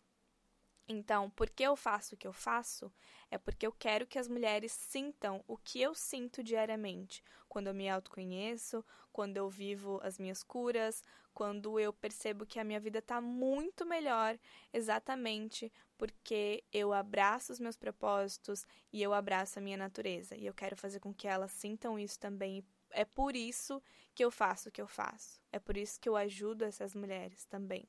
Então, 0.88 1.32
por 1.32 1.50
que 1.50 1.64
eu 1.64 1.75
faço 1.75 2.14
o 2.14 2.18
que 2.18 2.28
eu 2.28 2.34
faço? 2.34 2.94
É 3.32 3.40
porque 3.40 3.66
eu 3.66 3.72
quero 3.72 4.06
que 4.06 4.20
as 4.20 4.28
mulheres 4.28 4.72
sintam 4.72 5.44
o 5.48 5.58
que 5.58 5.82
eu 5.82 5.96
sinto 5.96 6.44
diariamente, 6.44 7.24
quando 7.50 7.68
eu 7.68 7.74
me 7.74 7.90
autoconheço, 7.90 8.86
quando 9.12 9.38
eu 9.38 9.50
vivo 9.50 10.00
as 10.04 10.20
minhas 10.20 10.44
curas, 10.44 11.04
quando 11.34 11.80
eu 11.80 11.92
percebo 11.92 12.46
que 12.46 12.60
a 12.60 12.64
minha 12.64 12.80
vida 12.80 13.00
está 13.00 13.20
muito 13.20 13.86
melhor, 13.86 14.38
exatamente 14.72 15.72
porque 15.98 16.64
eu 16.72 16.94
abraço 16.94 17.54
os 17.54 17.60
meus 17.60 17.78
propósitos 17.78 18.66
e 18.92 19.02
eu 19.02 19.14
abraço 19.14 19.60
a 19.60 19.62
minha 19.62 19.78
natureza. 19.78 20.36
E 20.36 20.46
eu 20.46 20.54
quero 20.54 20.75
fazer 20.75 21.00
com 21.00 21.14
que 21.14 21.28
elas 21.28 21.52
sintam 21.52 21.98
isso 21.98 22.20
também. 22.20 22.66
É 22.92 23.06
por 23.06 23.36
isso 23.36 23.82
que 24.14 24.24
eu 24.24 24.32
faço 24.32 24.70
o 24.70 24.72
que 24.72 24.82
eu 24.82 24.88
faço. 24.88 25.42
É 25.52 25.60
por 25.60 25.78
isso 25.78 26.00
que 26.00 26.08
eu 26.08 26.16
ajudo 26.16 26.64
essas 26.64 26.94
mulheres 26.96 27.46
também. 27.46 27.88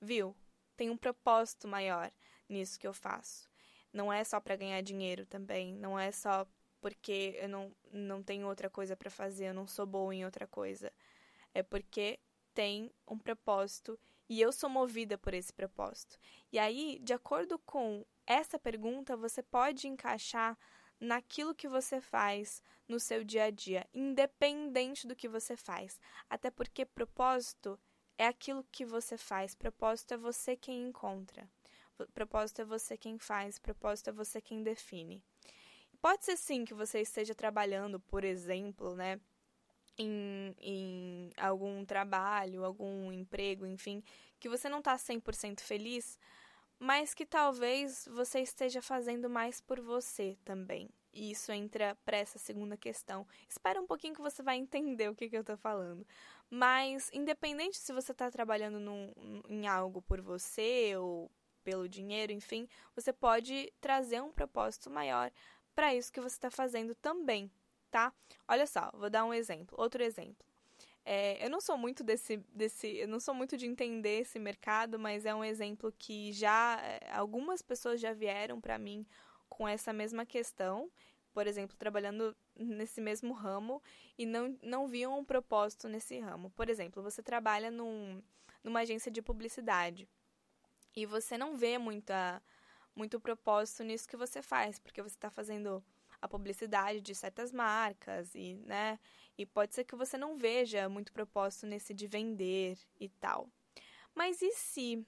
Viu? 0.00 0.36
tem 0.76 0.90
um 0.90 0.96
propósito 0.96 1.68
maior 1.68 2.10
nisso 2.48 2.78
que 2.78 2.86
eu 2.86 2.92
faço. 2.92 3.48
Não 3.92 4.12
é 4.12 4.24
só 4.24 4.40
para 4.40 4.56
ganhar 4.56 4.80
dinheiro 4.80 5.26
também, 5.26 5.74
não 5.74 5.98
é 5.98 6.10
só 6.10 6.46
porque 6.80 7.38
eu 7.38 7.48
não, 7.48 7.72
não 7.92 8.22
tenho 8.22 8.48
outra 8.48 8.68
coisa 8.68 8.96
para 8.96 9.10
fazer, 9.10 9.46
eu 9.46 9.54
não 9.54 9.66
sou 9.66 9.86
boa 9.86 10.14
em 10.14 10.24
outra 10.24 10.46
coisa. 10.46 10.92
É 11.54 11.62
porque 11.62 12.18
tem 12.54 12.90
um 13.06 13.18
propósito 13.18 13.98
E 14.32 14.40
eu 14.40 14.50
sou 14.50 14.70
movida 14.70 15.18
por 15.18 15.34
esse 15.34 15.52
propósito. 15.52 16.18
E 16.50 16.58
aí, 16.58 16.98
de 17.02 17.12
acordo 17.12 17.58
com 17.58 18.02
essa 18.26 18.58
pergunta, 18.58 19.14
você 19.14 19.42
pode 19.42 19.86
encaixar 19.86 20.58
naquilo 20.98 21.54
que 21.54 21.68
você 21.68 22.00
faz 22.00 22.62
no 22.88 22.98
seu 22.98 23.22
dia 23.24 23.44
a 23.44 23.50
dia, 23.50 23.86
independente 23.92 25.06
do 25.06 25.14
que 25.14 25.28
você 25.28 25.54
faz. 25.54 26.00
Até 26.30 26.50
porque 26.50 26.86
propósito 26.86 27.78
é 28.16 28.26
aquilo 28.26 28.64
que 28.72 28.86
você 28.86 29.18
faz, 29.18 29.54
propósito 29.54 30.14
é 30.14 30.16
você 30.16 30.56
quem 30.56 30.82
encontra. 30.88 31.46
Propósito 32.14 32.62
é 32.62 32.64
você 32.64 32.96
quem 32.96 33.18
faz, 33.18 33.58
propósito 33.58 34.08
é 34.08 34.12
você 34.14 34.40
quem 34.40 34.62
define. 34.62 35.22
Pode 36.00 36.24
ser 36.24 36.38
sim 36.38 36.64
que 36.64 36.72
você 36.72 37.02
esteja 37.02 37.34
trabalhando, 37.34 38.00
por 38.00 38.24
exemplo, 38.24 38.96
né, 38.96 39.20
em, 39.98 40.54
em 40.60 41.30
algum 41.36 41.84
trabalho, 41.84 42.64
algum 42.64 43.12
emprego, 43.12 43.66
enfim, 43.66 44.02
que 44.38 44.48
você 44.48 44.68
não 44.68 44.78
está 44.78 44.96
100% 44.96 45.60
feliz, 45.60 46.18
mas 46.78 47.14
que 47.14 47.24
talvez 47.24 48.08
você 48.10 48.40
esteja 48.40 48.82
fazendo 48.82 49.30
mais 49.30 49.60
por 49.60 49.80
você 49.80 50.36
também. 50.44 50.90
E 51.12 51.30
isso 51.30 51.52
entra 51.52 51.96
para 52.04 52.16
essa 52.16 52.38
segunda 52.38 52.76
questão. 52.76 53.26
Espera 53.48 53.80
um 53.80 53.86
pouquinho 53.86 54.14
que 54.14 54.22
você 54.22 54.42
vai 54.42 54.56
entender 54.56 55.10
o 55.10 55.14
que, 55.14 55.28
que 55.28 55.36
eu 55.36 55.42
estou 55.42 55.56
falando. 55.56 56.06
Mas, 56.50 57.10
independente 57.12 57.78
se 57.78 57.92
você 57.92 58.12
está 58.12 58.30
trabalhando 58.30 58.80
num, 58.80 59.12
em 59.48 59.66
algo 59.66 60.00
por 60.02 60.20
você 60.20 60.96
ou 60.96 61.30
pelo 61.62 61.88
dinheiro, 61.88 62.32
enfim, 62.32 62.66
você 62.94 63.12
pode 63.12 63.72
trazer 63.80 64.22
um 64.22 64.32
propósito 64.32 64.90
maior 64.90 65.30
para 65.74 65.94
isso 65.94 66.12
que 66.12 66.20
você 66.20 66.36
está 66.36 66.50
fazendo 66.50 66.94
também, 66.94 67.50
tá? 67.92 68.12
Olha 68.48 68.66
só, 68.66 68.90
vou 68.94 69.10
dar 69.10 69.24
um 69.24 69.34
exemplo, 69.34 69.78
outro 69.78 70.02
exemplo. 70.02 70.44
É, 71.04 71.44
eu 71.44 71.50
não 71.50 71.60
sou 71.60 71.76
muito 71.76 72.02
desse, 72.02 72.38
desse, 72.54 72.88
eu 72.96 73.06
não 73.06 73.20
sou 73.20 73.34
muito 73.34 73.56
de 73.56 73.66
entender 73.66 74.20
esse 74.20 74.38
mercado, 74.38 74.98
mas 74.98 75.26
é 75.26 75.34
um 75.34 75.44
exemplo 75.44 75.92
que 75.98 76.32
já 76.32 76.80
é, 76.80 77.12
algumas 77.12 77.60
pessoas 77.60 78.00
já 78.00 78.12
vieram 78.12 78.60
para 78.60 78.78
mim 78.78 79.06
com 79.48 79.68
essa 79.68 79.92
mesma 79.92 80.24
questão, 80.24 80.90
por 81.34 81.46
exemplo, 81.46 81.76
trabalhando 81.76 82.34
nesse 82.56 83.00
mesmo 83.00 83.34
ramo 83.34 83.82
e 84.16 84.24
não, 84.24 84.56
não 84.62 84.88
viam 84.88 85.18
um 85.18 85.24
propósito 85.24 85.88
nesse 85.88 86.18
ramo. 86.18 86.50
Por 86.50 86.70
exemplo, 86.70 87.02
você 87.02 87.22
trabalha 87.22 87.70
num, 87.70 88.22
numa 88.64 88.80
agência 88.80 89.10
de 89.10 89.20
publicidade 89.20 90.08
e 90.96 91.04
você 91.04 91.36
não 91.36 91.56
vê 91.56 91.78
muita, 91.78 92.40
muito 92.94 93.20
propósito 93.20 93.82
nisso 93.82 94.08
que 94.08 94.16
você 94.16 94.40
faz, 94.40 94.78
porque 94.78 95.02
você 95.02 95.16
está 95.16 95.30
fazendo 95.30 95.84
a 96.22 96.28
publicidade 96.28 97.00
de 97.00 97.14
certas 97.14 97.52
marcas 97.52 98.32
e, 98.34 98.54
né, 98.64 98.98
e 99.36 99.44
pode 99.44 99.74
ser 99.74 99.84
que 99.84 99.96
você 99.96 100.16
não 100.16 100.38
veja 100.38 100.88
muito 100.88 101.12
propósito 101.12 101.66
nesse 101.66 101.92
de 101.92 102.06
vender 102.06 102.78
e 103.00 103.08
tal. 103.08 103.50
Mas 104.14 104.40
e 104.40 104.52
se 104.52 105.04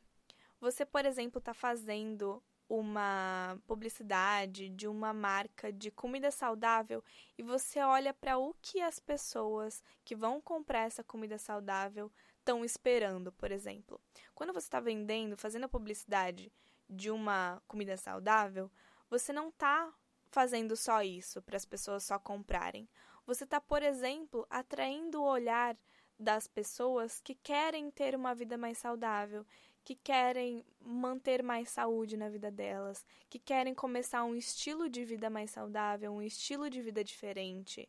você, 0.60 0.84
por 0.84 1.06
exemplo, 1.06 1.38
está 1.38 1.54
fazendo 1.54 2.42
uma 2.68 3.58
publicidade 3.66 4.70
de 4.70 4.88
uma 4.88 5.12
marca 5.12 5.72
de 5.72 5.90
comida 5.90 6.30
saudável 6.30 7.04
e 7.38 7.42
você 7.42 7.80
olha 7.80 8.12
para 8.12 8.38
o 8.38 8.54
que 8.60 8.80
as 8.80 8.98
pessoas 8.98 9.82
que 10.04 10.16
vão 10.16 10.40
comprar 10.40 10.86
essa 10.86 11.04
comida 11.04 11.38
saudável 11.38 12.10
estão 12.38 12.64
esperando, 12.64 13.30
por 13.32 13.52
exemplo. 13.52 14.00
Quando 14.34 14.52
você 14.52 14.66
está 14.66 14.80
vendendo, 14.80 15.36
fazendo 15.36 15.64
a 15.64 15.68
publicidade 15.68 16.52
de 16.88 17.10
uma 17.10 17.62
comida 17.68 17.96
saudável, 17.96 18.70
você 19.08 19.32
não 19.32 19.50
está 19.50 19.92
fazendo 20.34 20.76
só 20.76 21.00
isso 21.00 21.40
para 21.40 21.56
as 21.56 21.64
pessoas 21.64 22.02
só 22.02 22.18
comprarem. 22.18 22.88
Você 23.24 23.44
está, 23.44 23.60
por 23.60 23.84
exemplo, 23.84 24.44
atraindo 24.50 25.22
o 25.22 25.26
olhar 25.26 25.78
das 26.18 26.48
pessoas 26.48 27.20
que 27.20 27.36
querem 27.36 27.88
ter 27.88 28.16
uma 28.16 28.34
vida 28.34 28.58
mais 28.58 28.78
saudável, 28.78 29.46
que 29.84 29.94
querem 29.94 30.66
manter 30.80 31.40
mais 31.40 31.68
saúde 31.68 32.16
na 32.16 32.28
vida 32.28 32.50
delas, 32.50 33.06
que 33.30 33.38
querem 33.38 33.74
começar 33.74 34.24
um 34.24 34.34
estilo 34.34 34.88
de 34.88 35.04
vida 35.04 35.30
mais 35.30 35.52
saudável, 35.52 36.12
um 36.12 36.20
estilo 36.20 36.68
de 36.68 36.82
vida 36.82 37.04
diferente. 37.04 37.88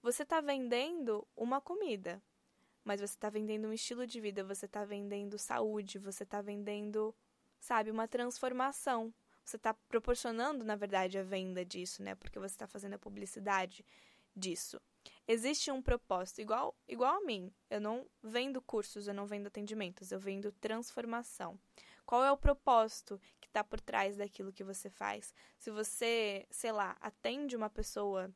Você 0.00 0.22
está 0.22 0.40
vendendo 0.40 1.28
uma 1.36 1.60
comida, 1.60 2.22
mas 2.82 2.98
você 2.98 3.14
está 3.14 3.28
vendendo 3.28 3.68
um 3.68 3.74
estilo 3.74 4.06
de 4.06 4.18
vida, 4.22 4.42
você 4.42 4.64
está 4.64 4.86
vendendo 4.86 5.38
saúde, 5.38 5.98
você 5.98 6.22
está 6.22 6.40
vendendo, 6.40 7.14
sabe, 7.60 7.90
uma 7.90 8.08
transformação. 8.08 9.12
Você 9.48 9.56
está 9.56 9.72
proporcionando, 9.72 10.62
na 10.62 10.76
verdade, 10.76 11.16
a 11.16 11.22
venda 11.22 11.64
disso, 11.64 12.02
né? 12.02 12.14
Porque 12.14 12.38
você 12.38 12.54
está 12.54 12.66
fazendo 12.66 12.96
a 12.96 12.98
publicidade 12.98 13.82
disso. 14.36 14.78
Existe 15.26 15.70
um 15.70 15.80
propósito, 15.80 16.42
igual, 16.42 16.76
igual 16.86 17.14
a 17.16 17.24
mim. 17.24 17.50
Eu 17.70 17.80
não 17.80 18.06
vendo 18.22 18.60
cursos, 18.60 19.08
eu 19.08 19.14
não 19.14 19.24
vendo 19.24 19.46
atendimentos, 19.46 20.12
eu 20.12 20.20
vendo 20.20 20.52
transformação. 20.52 21.58
Qual 22.04 22.22
é 22.22 22.30
o 22.30 22.36
propósito 22.36 23.18
que 23.40 23.46
está 23.46 23.64
por 23.64 23.80
trás 23.80 24.18
daquilo 24.18 24.52
que 24.52 24.62
você 24.62 24.90
faz? 24.90 25.34
Se 25.56 25.70
você, 25.70 26.46
sei 26.50 26.70
lá, 26.70 26.94
atende 27.00 27.56
uma 27.56 27.70
pessoa, 27.70 28.30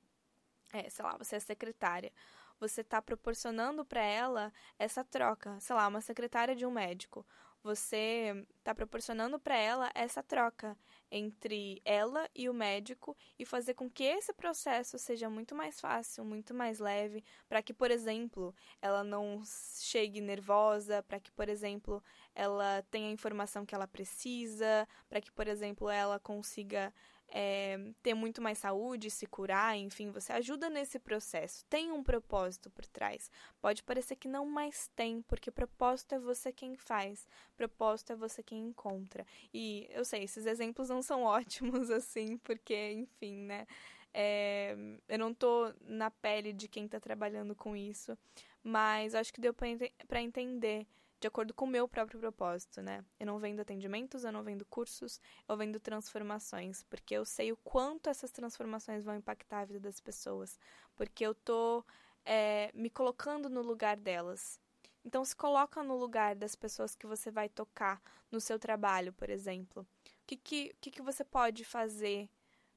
é, 0.72 0.88
sei 0.88 1.04
lá, 1.04 1.18
você 1.18 1.36
é 1.36 1.40
secretária, 1.40 2.10
você 2.58 2.80
está 2.80 3.02
proporcionando 3.02 3.84
para 3.84 4.00
ela 4.00 4.50
essa 4.78 5.04
troca, 5.04 5.60
sei 5.60 5.76
lá, 5.76 5.86
uma 5.88 6.00
secretária 6.00 6.56
de 6.56 6.64
um 6.64 6.70
médico 6.70 7.26
você 7.62 8.44
está 8.58 8.74
proporcionando 8.74 9.38
para 9.38 9.56
ela 9.56 9.90
essa 9.94 10.22
troca 10.22 10.76
entre 11.10 11.80
ela 11.84 12.28
e 12.34 12.48
o 12.48 12.54
médico 12.54 13.16
e 13.38 13.44
fazer 13.44 13.74
com 13.74 13.90
que 13.90 14.02
esse 14.02 14.32
processo 14.32 14.98
seja 14.98 15.28
muito 15.28 15.54
mais 15.54 15.78
fácil, 15.80 16.24
muito 16.24 16.54
mais 16.54 16.78
leve, 16.78 17.22
para 17.48 17.62
que, 17.62 17.74
por 17.74 17.90
exemplo, 17.90 18.54
ela 18.80 19.04
não 19.04 19.42
chegue 19.44 20.20
nervosa, 20.20 21.02
para 21.02 21.20
que, 21.20 21.30
por 21.30 21.48
exemplo, 21.48 22.02
ela 22.34 22.82
tenha 22.90 23.08
a 23.08 23.12
informação 23.12 23.66
que 23.66 23.74
ela 23.74 23.86
precisa, 23.86 24.88
para 25.08 25.20
que, 25.20 25.30
por 25.30 25.46
exemplo, 25.46 25.90
ela 25.90 26.18
consiga 26.18 26.92
é, 27.34 27.78
ter 28.02 28.12
muito 28.12 28.42
mais 28.42 28.58
saúde, 28.58 29.10
se 29.10 29.26
curar, 29.26 29.74
enfim, 29.76 30.10
você 30.10 30.34
ajuda 30.34 30.68
nesse 30.68 30.98
processo. 30.98 31.64
Tem 31.64 31.90
um 31.90 32.02
propósito 32.02 32.68
por 32.68 32.84
trás. 32.84 33.30
Pode 33.58 33.82
parecer 33.82 34.16
que 34.16 34.28
não, 34.28 34.44
mas 34.44 34.90
tem, 34.94 35.22
porque 35.22 35.50
propósito 35.50 36.14
é 36.14 36.18
você 36.18 36.52
quem 36.52 36.76
faz, 36.76 37.26
propósito 37.56 38.12
é 38.12 38.16
você 38.16 38.42
quem 38.42 38.60
encontra. 38.66 39.26
E 39.52 39.88
eu 39.90 40.04
sei, 40.04 40.24
esses 40.24 40.44
exemplos 40.44 40.90
não 40.90 41.00
são 41.00 41.22
ótimos 41.24 41.90
assim, 41.90 42.36
porque, 42.36 42.92
enfim, 42.92 43.38
né? 43.46 43.66
É, 44.12 44.76
eu 45.08 45.18
não 45.18 45.32
tô 45.32 45.72
na 45.80 46.10
pele 46.10 46.52
de 46.52 46.68
quem 46.68 46.86
tá 46.86 47.00
trabalhando 47.00 47.54
com 47.54 47.74
isso, 47.74 48.16
mas 48.62 49.14
acho 49.14 49.32
que 49.32 49.40
deu 49.40 49.54
para 49.54 50.20
entender 50.20 50.86
de 51.22 51.28
acordo 51.28 51.54
com 51.54 51.66
o 51.66 51.68
meu 51.68 51.86
próprio 51.86 52.18
propósito, 52.18 52.82
né? 52.82 53.04
Eu 53.18 53.26
não 53.26 53.38
vendo 53.38 53.60
atendimentos, 53.60 54.24
eu 54.24 54.32
não 54.32 54.42
vendo 54.42 54.64
cursos, 54.64 55.20
eu 55.48 55.56
vendo 55.56 55.78
transformações, 55.78 56.82
porque 56.82 57.14
eu 57.14 57.24
sei 57.24 57.52
o 57.52 57.56
quanto 57.58 58.10
essas 58.10 58.32
transformações 58.32 59.04
vão 59.04 59.14
impactar 59.14 59.60
a 59.60 59.64
vida 59.64 59.78
das 59.78 60.00
pessoas, 60.00 60.58
porque 60.96 61.24
eu 61.24 61.32
tô 61.32 61.84
é, 62.24 62.72
me 62.74 62.90
colocando 62.90 63.48
no 63.48 63.62
lugar 63.62 63.96
delas. 63.96 64.58
Então, 65.04 65.24
se 65.24 65.34
coloca 65.36 65.80
no 65.84 65.96
lugar 65.96 66.34
das 66.34 66.56
pessoas 66.56 66.96
que 66.96 67.06
você 67.06 67.30
vai 67.30 67.48
tocar 67.48 68.02
no 68.28 68.40
seu 68.40 68.58
trabalho, 68.58 69.12
por 69.12 69.30
exemplo. 69.30 69.82
O 69.82 70.26
que, 70.26 70.36
que, 70.36 70.74
que, 70.80 70.90
que 70.90 71.02
você 71.02 71.22
pode 71.22 71.64
fazer 71.64 72.28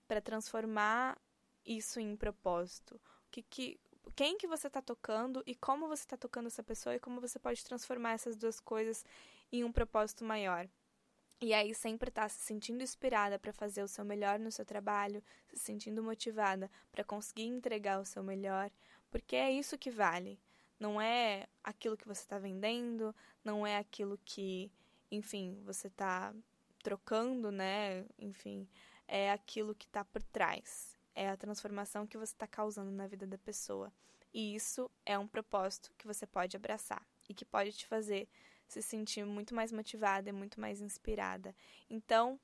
para 0.07 0.21
transformar 0.21 1.19
isso 1.65 1.99
em 1.99 2.15
propósito? 2.15 2.95
O 2.95 3.31
que, 3.31 3.41
que, 3.41 3.79
quem 4.15 4.37
que 4.37 4.47
você 4.47 4.67
está 4.67 4.81
tocando 4.81 5.43
e 5.45 5.53
como 5.53 5.87
você 5.87 6.03
está 6.03 6.15
tocando 6.15 6.47
essa 6.47 6.63
pessoa 6.63 6.95
e 6.95 6.99
como 6.99 7.19
você 7.19 7.37
pode 7.37 7.63
transformar 7.63 8.13
essas 8.13 8.37
duas 8.37 8.59
coisas 8.59 9.03
em 9.51 9.63
um 9.63 9.71
propósito 9.71 10.23
maior. 10.23 10.69
E 11.41 11.53
aí 11.53 11.75
sempre 11.75 12.09
tá 12.09 12.27
se 12.29 12.39
sentindo 12.39 12.81
inspirada 12.81 13.37
para 13.37 13.51
fazer 13.51 13.83
o 13.83 13.87
seu 13.89 14.05
melhor 14.05 14.39
no 14.39 14.51
seu 14.51 14.65
trabalho, 14.65 15.21
se 15.49 15.57
sentindo 15.57 16.01
motivada 16.01 16.71
para 16.91 17.03
conseguir 17.03 17.43
entregar 17.43 17.99
o 17.99 18.05
seu 18.05 18.23
melhor, 18.23 18.71
porque 19.11 19.35
é 19.35 19.51
isso 19.51 19.77
que 19.77 19.91
vale. 19.91 20.39
Não 20.79 20.99
é 20.99 21.47
aquilo 21.61 21.97
que 21.97 22.07
você 22.07 22.21
está 22.21 22.39
vendendo, 22.39 23.13
não 23.43 23.67
é 23.67 23.77
aquilo 23.77 24.17
que, 24.23 24.71
enfim, 25.11 25.61
você 25.65 25.87
está 25.87 26.33
trocando, 26.81 27.51
né? 27.51 28.05
Enfim, 28.17 28.67
é 29.07 29.31
aquilo 29.31 29.75
que 29.75 29.85
está 29.85 30.05
por 30.05 30.23
trás 30.23 30.94
é 31.15 31.29
a 31.29 31.37
transformação 31.37 32.05
que 32.05 32.17
você 32.17 32.33
está 32.33 32.45
causando 32.45 32.91
na 32.91 33.07
vida 33.07 33.25
da 33.25 33.37
pessoa. 33.37 33.91
E 34.33 34.53
isso 34.53 34.91
é 35.05 35.17
um 35.17 35.27
propósito 35.27 35.93
que 35.97 36.05
você 36.05 36.27
pode 36.27 36.57
abraçar 36.57 37.07
e 37.29 37.33
que 37.33 37.45
pode 37.45 37.71
te 37.71 37.87
fazer 37.87 38.27
se 38.67 38.81
sentir 38.81 39.25
muito 39.25 39.55
mais 39.55 39.71
motivada 39.71 40.29
e 40.29 40.33
muito 40.33 40.59
mais 40.59 40.81
inspirada. 40.81 41.55
Então, 41.89 42.39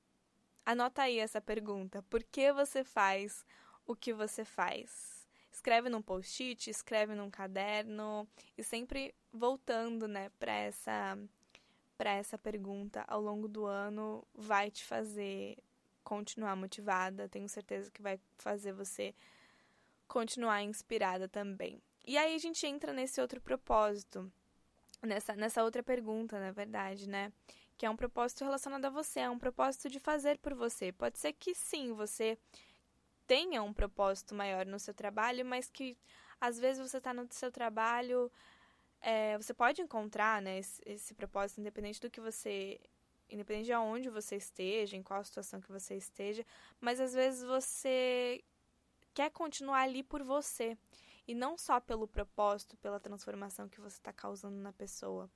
anota 0.66 1.04
aí 1.04 1.20
essa 1.20 1.42
pergunta: 1.42 2.02
por 2.04 2.24
que 2.24 2.54
você 2.54 2.84
faz 2.84 3.46
o 3.86 3.96
que 3.96 4.14
você 4.14 4.46
faz? 4.46 5.28
Escreve 5.52 5.90
num 5.90 6.02
post-it, 6.02 6.70
escreve 6.70 7.14
num 7.14 7.30
caderno 7.30 8.26
e 8.58 8.64
sempre 8.64 9.14
voltando, 9.34 10.08
né, 10.08 10.30
para 10.40 10.54
essa 10.54 11.18
para 11.98 12.14
essa 12.14 12.36
pergunta 12.36 13.06
ao 13.08 13.22
longo 13.22 13.48
do 13.48 13.66
ano 13.66 14.26
vai 14.34 14.72
te 14.72 14.84
fazer 14.84 15.56
continuar 16.12 16.58
motivada, 16.58 17.30
tenho 17.30 17.48
certeza 17.48 17.90
que 17.90 18.02
vai 18.02 18.20
fazer 18.38 18.74
você 18.74 19.16
continuar 20.10 20.62
inspirada 20.62 21.30
também. 21.30 21.82
E 22.06 22.18
aí 22.18 22.36
a 22.36 22.38
gente 22.38 22.68
entra 22.68 22.92
nesse 22.92 23.22
outro 23.22 23.40
propósito, 23.40 24.30
nessa, 25.02 25.38
nessa 25.38 25.64
outra 25.64 25.82
pergunta, 25.82 26.38
na 26.38 26.52
verdade, 26.52 27.08
né? 27.08 27.32
Que 27.78 27.86
é 27.86 27.90
um 27.90 27.96
propósito 27.96 28.44
relacionado 28.44 28.84
a 28.84 28.90
você, 28.90 29.22
é 29.22 29.30
um 29.30 29.40
propósito 29.40 29.88
de 29.88 30.02
fazer 30.02 30.38
por 30.40 30.54
você. 30.54 30.92
Pode 30.92 31.18
ser 31.18 31.32
que 31.32 31.56
sim, 31.56 31.94
você 31.94 32.38
tenha 33.26 33.64
um 33.64 33.72
propósito 33.72 34.36
maior 34.36 34.66
no 34.66 34.80
seu 34.80 34.94
trabalho, 34.94 35.46
mas 35.46 35.70
que 35.70 35.98
às 36.42 36.60
vezes 36.60 36.86
você 36.86 36.98
está 36.98 37.14
no 37.14 37.26
seu 37.32 37.50
trabalho, 37.54 38.30
é, 39.00 39.38
você 39.38 39.54
pode 39.54 39.82
encontrar 39.82 40.42
né, 40.42 40.60
esse, 40.60 40.82
esse, 40.86 41.14
propósito 41.14 41.62
independente 41.62 42.02
do 42.02 42.10
que 42.10 42.20
você. 42.20 42.82
Independente 43.32 43.68
de 43.68 43.74
onde 43.74 44.10
você 44.10 44.36
esteja, 44.36 44.98
em 44.98 45.04
qual 45.04 45.24
situação 45.24 45.62
que 45.62 45.72
você 45.72 45.96
esteja, 45.96 46.46
mas 46.80 47.00
às 47.00 47.14
vezes 47.14 47.44
você 47.44 48.44
quer 49.14 49.32
continuar 49.32 49.82
ali 49.82 50.04
por 50.04 50.22
você 50.22 50.78
e 51.28 51.34
não 51.34 51.58
só 51.58 51.80
pelo 51.80 52.08
propósito, 52.08 52.76
pela 52.78 53.00
transformação 53.00 53.70
que 53.70 53.80
você 53.80 53.98
está 53.98 54.12
causando 54.12 54.58
na 54.58 54.74
pessoa. 54.74 55.30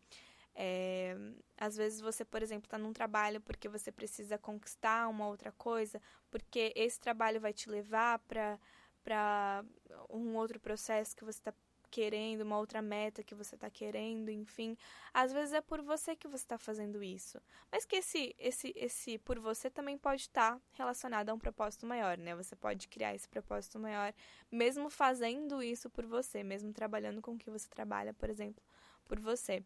É, 0.54 1.16
às 1.58 1.76
vezes 1.76 2.00
você, 2.00 2.24
por 2.24 2.42
exemplo, 2.42 2.66
está 2.66 2.78
num 2.78 2.94
trabalho 2.94 3.42
porque 3.42 3.68
você 3.68 3.92
precisa 3.92 4.38
conquistar 4.38 5.08
uma 5.10 5.28
outra 5.28 5.52
coisa, 5.52 6.02
porque 6.32 6.72
esse 6.76 7.00
trabalho 7.00 7.42
vai 7.42 7.54
te 7.54 7.70
levar 7.70 8.20
para 8.20 9.66
um 10.10 10.36
outro 10.36 10.60
processo 10.60 11.16
que 11.16 11.26
você 11.26 11.40
está 11.40 11.54
querendo, 11.96 12.42
uma 12.42 12.58
outra 12.58 12.82
meta 12.82 13.24
que 13.24 13.34
você 13.34 13.56
está 13.56 13.70
querendo, 13.70 14.30
enfim. 14.30 14.78
Às 15.14 15.32
vezes 15.32 15.54
é 15.54 15.62
por 15.62 15.82
você 15.82 16.14
que 16.14 16.28
você 16.28 16.44
está 16.44 16.58
fazendo 16.58 17.02
isso. 17.02 17.42
Mas 17.72 17.86
que 17.86 17.96
esse, 17.96 18.36
esse, 18.38 18.74
esse 18.76 19.18
por 19.20 19.40
você 19.40 19.70
também 19.70 19.98
pode 19.98 20.24
estar 20.24 20.56
tá 20.56 20.62
relacionado 20.74 21.30
a 21.30 21.34
um 21.34 21.40
propósito 21.40 21.86
maior, 21.86 22.18
né? 22.18 22.36
Você 22.36 22.54
pode 22.54 22.90
criar 22.90 23.16
esse 23.16 23.30
propósito 23.30 23.80
maior, 23.80 24.14
mesmo 24.52 24.90
fazendo 24.90 25.64
isso 25.64 25.90
por 25.90 26.06
você, 26.06 26.44
mesmo 26.44 26.74
trabalhando 26.74 27.22
com 27.22 27.32
o 27.32 27.38
que 27.38 27.50
você 27.50 27.70
trabalha, 27.70 28.14
por 28.14 28.30
exemplo, 28.30 28.62
por 29.08 29.18
você. 29.18 29.64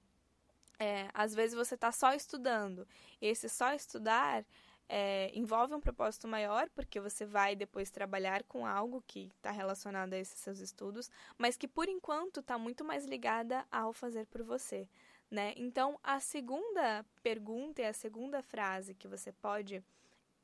É, 0.78 1.10
às 1.12 1.34
vezes 1.34 1.56
você 1.56 1.74
está 1.74 1.92
só 1.92 2.14
estudando. 2.14 2.88
E 3.20 3.26
esse 3.26 3.50
só 3.50 3.74
estudar 3.74 4.46
é, 4.92 5.30
envolve 5.36 5.76
um 5.76 5.80
propósito 5.80 6.28
maior, 6.28 6.68
porque 6.72 7.00
você 7.00 7.24
vai 7.24 7.56
depois 7.56 7.92
trabalhar 7.92 8.44
com 8.46 8.66
algo 8.66 9.04
que 9.06 9.32
está 9.38 9.52
relacionado 9.52 10.14
a 10.14 10.18
esses 10.18 10.40
seus 10.40 10.60
estudos, 10.60 11.12
mas 11.38 11.56
que 11.56 11.68
por 11.68 11.88
enquanto 11.88 12.40
está 12.40 12.58
muito 12.58 12.84
mais 12.84 13.06
ligada 13.06 13.64
ao 13.72 13.94
fazer 13.94 14.26
por 14.26 14.42
você. 14.42 14.90
Né? 15.30 15.54
Então, 15.56 16.00
a 16.02 16.20
segunda 16.20 17.06
pergunta 17.22 17.84
e 17.84 17.86
a 17.86 17.94
segunda 17.94 18.42
frase 18.42 18.96
que 18.96 19.08
você 19.08 19.32
pode 19.32 19.84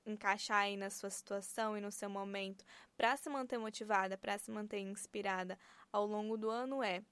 encaixar 0.05 0.59
aí 0.59 0.77
na 0.77 0.91
sua 0.91 1.09
situação 1.09 1.75
e 1.75 1.81
no 1.81 1.91
seu 1.91 2.07
momento 2.07 2.63
para 2.95 3.17
se 3.17 3.27
manter 3.27 3.57
motivada, 3.57 4.15
para 4.15 4.37
se 4.37 4.51
manter 4.51 4.79
inspirada 4.79 5.57
ao 5.91 6.05
longo 6.05 6.37
do 6.37 6.51
ano 6.51 6.83
é: 6.83 7.03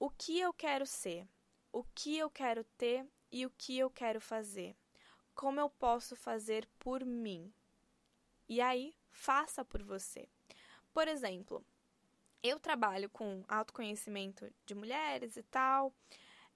o 0.00 0.10
que 0.10 0.40
eu 0.40 0.52
quero 0.52 0.84
ser? 0.84 1.28
O 1.72 1.84
que 1.84 2.18
eu 2.18 2.28
quero 2.28 2.64
ter 2.76 3.06
e 3.30 3.46
o 3.46 3.50
que 3.50 3.78
eu 3.78 3.88
quero 3.88 4.20
fazer? 4.20 4.76
Como 5.36 5.60
eu 5.60 5.68
posso 5.68 6.16
fazer 6.16 6.66
por 6.78 7.04
mim? 7.04 7.52
E 8.48 8.60
aí, 8.60 8.94
faça 9.10 9.64
por 9.64 9.82
você. 9.82 10.28
Por 10.92 11.06
exemplo, 11.06 11.62
eu 12.42 12.58
trabalho 12.58 13.10
com 13.10 13.44
autoconhecimento 13.46 14.50
de 14.64 14.74
mulheres 14.74 15.36
e 15.36 15.42
tal. 15.42 15.94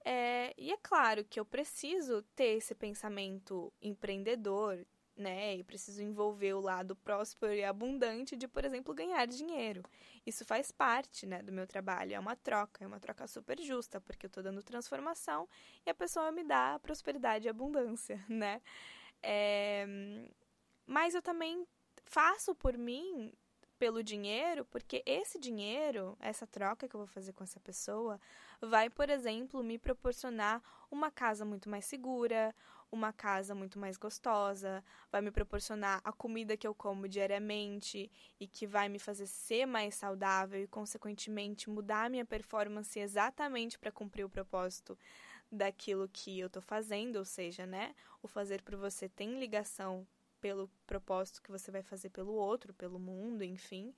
É, 0.03 0.55
e 0.57 0.73
é 0.73 0.79
claro 0.79 1.25
que 1.25 1.39
eu 1.39 1.45
preciso 1.45 2.23
ter 2.35 2.57
esse 2.57 2.75
pensamento 2.75 3.71
empreendedor, 3.83 4.87
né? 5.21 5.57
E 5.57 5.63
preciso 5.63 6.03
envolver 6.03 6.55
o 6.55 6.61
lado 6.61 6.97
próspero 6.97 7.55
e 7.55 7.65
abundante 7.65 8.37
de, 8.37 8.49
por 8.49 8.65
exemplo, 8.65 8.95
ganhar 8.95 9.27
dinheiro. 9.27 9.83
Isso 10.27 10.45
faz 10.45 10.71
parte, 10.71 11.27
né, 11.27 11.43
do 11.43 11.53
meu 11.53 11.67
trabalho. 11.67 12.15
É 12.15 12.19
uma 12.19 12.35
troca, 12.37 12.85
é 12.85 12.87
uma 12.87 12.99
troca 12.99 13.27
super 13.27 13.61
justa, 13.61 14.01
porque 14.01 14.27
eu 14.27 14.29
estou 14.29 14.43
dando 14.43 14.63
transformação 14.63 15.49
e 15.87 15.91
a 15.91 15.95
pessoa 15.95 16.33
me 16.33 16.43
dá 16.43 16.79
prosperidade 16.81 17.47
e 17.47 17.49
abundância, 17.49 18.25
né? 18.29 18.61
É... 19.23 19.87
Mas 20.87 21.15
eu 21.15 21.23
também 21.23 21.67
faço 22.05 22.55
por 22.55 22.77
mim 22.77 23.33
pelo 23.81 24.03
dinheiro, 24.03 24.65
porque 24.67 25.03
esse 25.07 25.39
dinheiro, 25.39 26.15
essa 26.21 26.47
troca 26.47 26.87
que 26.87 26.95
eu 26.95 27.01
vou 27.01 27.07
fazer 27.07 27.33
com 27.33 27.43
essa 27.43 27.59
pessoa, 27.61 28.21
vai, 28.61 28.91
por 28.91 29.09
exemplo, 29.09 29.63
me 29.63 29.79
proporcionar 29.79 30.63
uma 30.91 31.11
casa 31.11 31.47
muito 31.47 31.71
mais 31.71 31.87
segura, 31.87 32.55
uma 32.93 33.13
casa 33.13 33.55
muito 33.55 33.79
mais 33.79 33.97
gostosa, 33.97 34.83
vai 35.11 35.21
me 35.21 35.31
proporcionar 35.31 36.01
a 36.05 36.13
comida 36.13 36.57
que 36.57 36.67
eu 36.67 36.75
como 36.75 37.09
diariamente 37.09 38.11
e 38.39 38.47
que 38.47 38.67
vai 38.67 38.89
me 38.89 38.99
fazer 38.99 39.27
ser 39.27 39.67
mais 39.67 39.95
saudável 39.95 40.63
e, 40.63 40.67
consequentemente, 40.67 41.71
mudar 41.71 42.07
a 42.07 42.09
minha 42.09 42.25
performance 42.25 42.99
exatamente 42.99 43.79
para 43.79 43.93
cumprir 43.93 44.25
o 44.25 44.31
propósito 44.31 44.99
daquilo 45.51 46.09
que 46.09 46.39
eu 46.39 46.47
estou 46.47 46.63
fazendo, 46.63 47.17
ou 47.17 47.25
seja, 47.25 47.67
né, 47.67 47.95
o 48.23 48.29
fazer 48.29 48.63
por 48.63 48.77
você 48.77 49.09
tem 49.09 49.39
ligação 49.39 50.07
pelo 50.41 50.71
propósito 50.87 51.43
que 51.43 51.51
você 51.51 51.71
vai 51.71 51.83
fazer 51.83 52.11
pelo 52.11 52.33
outro, 52.33 52.73
pelo 52.73 52.99
mundo, 52.99 53.45
enfim 53.45 53.95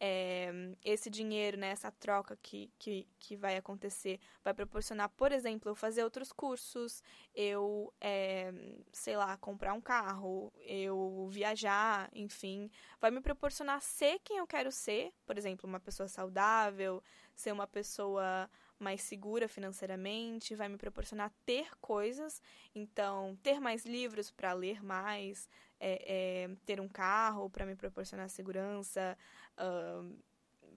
é, 0.00 0.50
esse 0.84 1.10
dinheiro, 1.10 1.56
né, 1.56 1.68
essa 1.70 1.90
troca 1.90 2.36
que, 2.42 2.70
que, 2.78 3.06
que 3.18 3.36
vai 3.36 3.56
acontecer, 3.56 4.20
vai 4.44 4.54
proporcionar, 4.54 5.08
por 5.10 5.32
exemplo, 5.32 5.70
eu 5.70 5.74
fazer 5.74 6.04
outros 6.04 6.32
cursos, 6.32 7.02
eu, 7.34 7.92
é, 8.00 8.52
sei 8.92 9.16
lá, 9.16 9.36
comprar 9.36 9.74
um 9.74 9.80
carro, 9.80 10.52
eu 10.60 11.28
viajar, 11.30 12.08
enfim, 12.12 12.70
vai 13.00 13.10
me 13.10 13.20
proporcionar 13.20 13.80
ser 13.80 14.18
quem 14.24 14.38
eu 14.38 14.46
quero 14.46 14.70
ser, 14.70 15.12
por 15.26 15.36
exemplo, 15.36 15.68
uma 15.68 15.80
pessoa 15.80 16.08
saudável, 16.08 17.02
ser 17.34 17.52
uma 17.52 17.66
pessoa 17.66 18.48
mais 18.78 19.02
segura 19.02 19.48
financeiramente, 19.48 20.54
vai 20.54 20.68
me 20.68 20.76
proporcionar 20.76 21.32
ter 21.44 21.68
coisas, 21.80 22.40
então 22.74 23.36
ter 23.42 23.60
mais 23.60 23.84
livros 23.84 24.30
para 24.30 24.52
ler 24.52 24.82
mais, 24.82 25.48
é, 25.80 26.44
é, 26.44 26.56
ter 26.66 26.80
um 26.80 26.88
carro 26.88 27.48
para 27.48 27.66
me 27.66 27.76
proporcionar 27.76 28.28
segurança, 28.28 29.16
uh, 29.58 30.18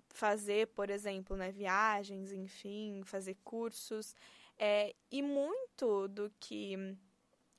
fazer, 0.09 0.67
por 0.67 0.89
exemplo, 0.89 1.35
né, 1.35 1.51
viagens, 1.51 2.31
enfim, 2.31 3.01
fazer 3.05 3.35
cursos. 3.43 4.15
É, 4.57 4.95
e 5.11 5.21
muito 5.21 6.07
do 6.07 6.31
que 6.39 6.75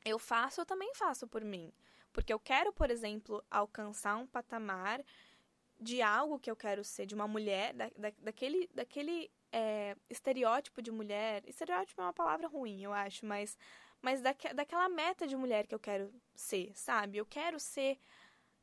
eu 0.04 0.18
faço, 0.18 0.60
eu 0.60 0.66
também 0.66 0.94
faço 0.94 1.26
por 1.26 1.44
mim. 1.44 1.72
Porque 2.12 2.32
eu 2.32 2.38
quero, 2.38 2.72
por 2.72 2.90
exemplo, 2.90 3.42
alcançar 3.50 4.16
um 4.16 4.26
patamar 4.26 5.02
de 5.80 6.00
algo 6.00 6.38
que 6.38 6.50
eu 6.50 6.56
quero 6.56 6.84
ser, 6.84 7.06
de 7.06 7.14
uma 7.14 7.26
mulher, 7.26 7.74
da, 7.74 7.90
da, 7.96 8.12
daquele, 8.18 8.70
daquele 8.72 9.30
é, 9.50 9.96
estereótipo 10.08 10.80
de 10.80 10.90
mulher. 10.90 11.42
Estereótipo 11.46 12.00
é 12.00 12.04
uma 12.04 12.12
palavra 12.12 12.46
ruim, 12.46 12.82
eu 12.82 12.92
acho, 12.92 13.26
mas 13.26 13.58
mas 14.02 14.20
daque, 14.20 14.52
daquela 14.52 14.88
meta 14.88 15.26
de 15.26 15.36
mulher 15.36 15.66
que 15.66 15.74
eu 15.74 15.78
quero 15.78 16.12
ser, 16.34 16.72
sabe? 16.74 17.18
Eu 17.18 17.24
quero 17.24 17.58
ser. 17.60 17.98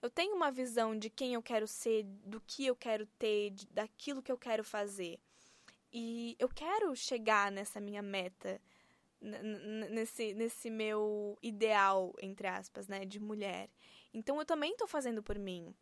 Eu 0.02 0.10
tenho 0.10 0.36
uma 0.36 0.52
visão 0.52 0.97
de 0.97 1.10
quem 1.10 1.34
eu 1.34 1.41
quero 1.41 1.67
ser, 1.67 2.04
do 2.04 2.41
que 2.41 2.65
eu 2.65 2.75
quero 2.75 3.06
ter, 3.17 3.52
de, 3.52 3.65
daquilo 3.67 4.21
que 4.21 4.32
eu 4.32 4.38
quero 4.38 4.63
fazer. 4.63 5.19
E 5.91 6.36
eu 6.38 6.49
quero 6.49 6.95
chegar 6.95 7.52
nessa 7.52 7.80
minha 7.80 8.02
meta, 8.02 8.62
nesse, 9.89 10.34
nesse 10.34 10.69
meu 10.69 11.38
ideal, 11.41 12.13
entre 12.21 12.47
aspas, 12.47 12.88
né, 12.88 13.06
de 13.06 13.19
mulher. 13.19 13.69
Então 14.13 14.38
eu 14.39 14.45
também 14.45 14.71
estou 14.71 14.88
fazendo 14.88 15.23
por 15.23 15.39
mim. 15.39 15.73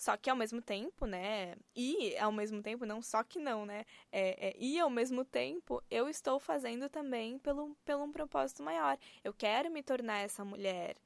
Só 0.00 0.16
que 0.16 0.30
ao 0.30 0.36
mesmo 0.36 0.62
tempo, 0.62 1.04
né? 1.04 1.54
E 1.76 2.16
ao 2.16 2.32
mesmo 2.32 2.62
tempo, 2.62 2.86
não 2.86 3.02
só 3.02 3.22
que 3.22 3.38
não, 3.38 3.66
né? 3.66 3.84
É, 4.10 4.48
é, 4.48 4.56
e 4.58 4.80
ao 4.80 4.88
mesmo 4.88 5.26
tempo, 5.26 5.82
eu 5.90 6.08
estou 6.08 6.40
fazendo 6.40 6.88
também 6.88 7.38
pelo, 7.38 7.76
pelo 7.84 8.04
um 8.04 8.10
propósito 8.10 8.62
maior. 8.62 8.96
Eu 9.22 9.34
quero 9.34 9.70
me 9.70 9.82
tornar 9.82 10.20
essa 10.20 10.42
mulher 10.42 10.96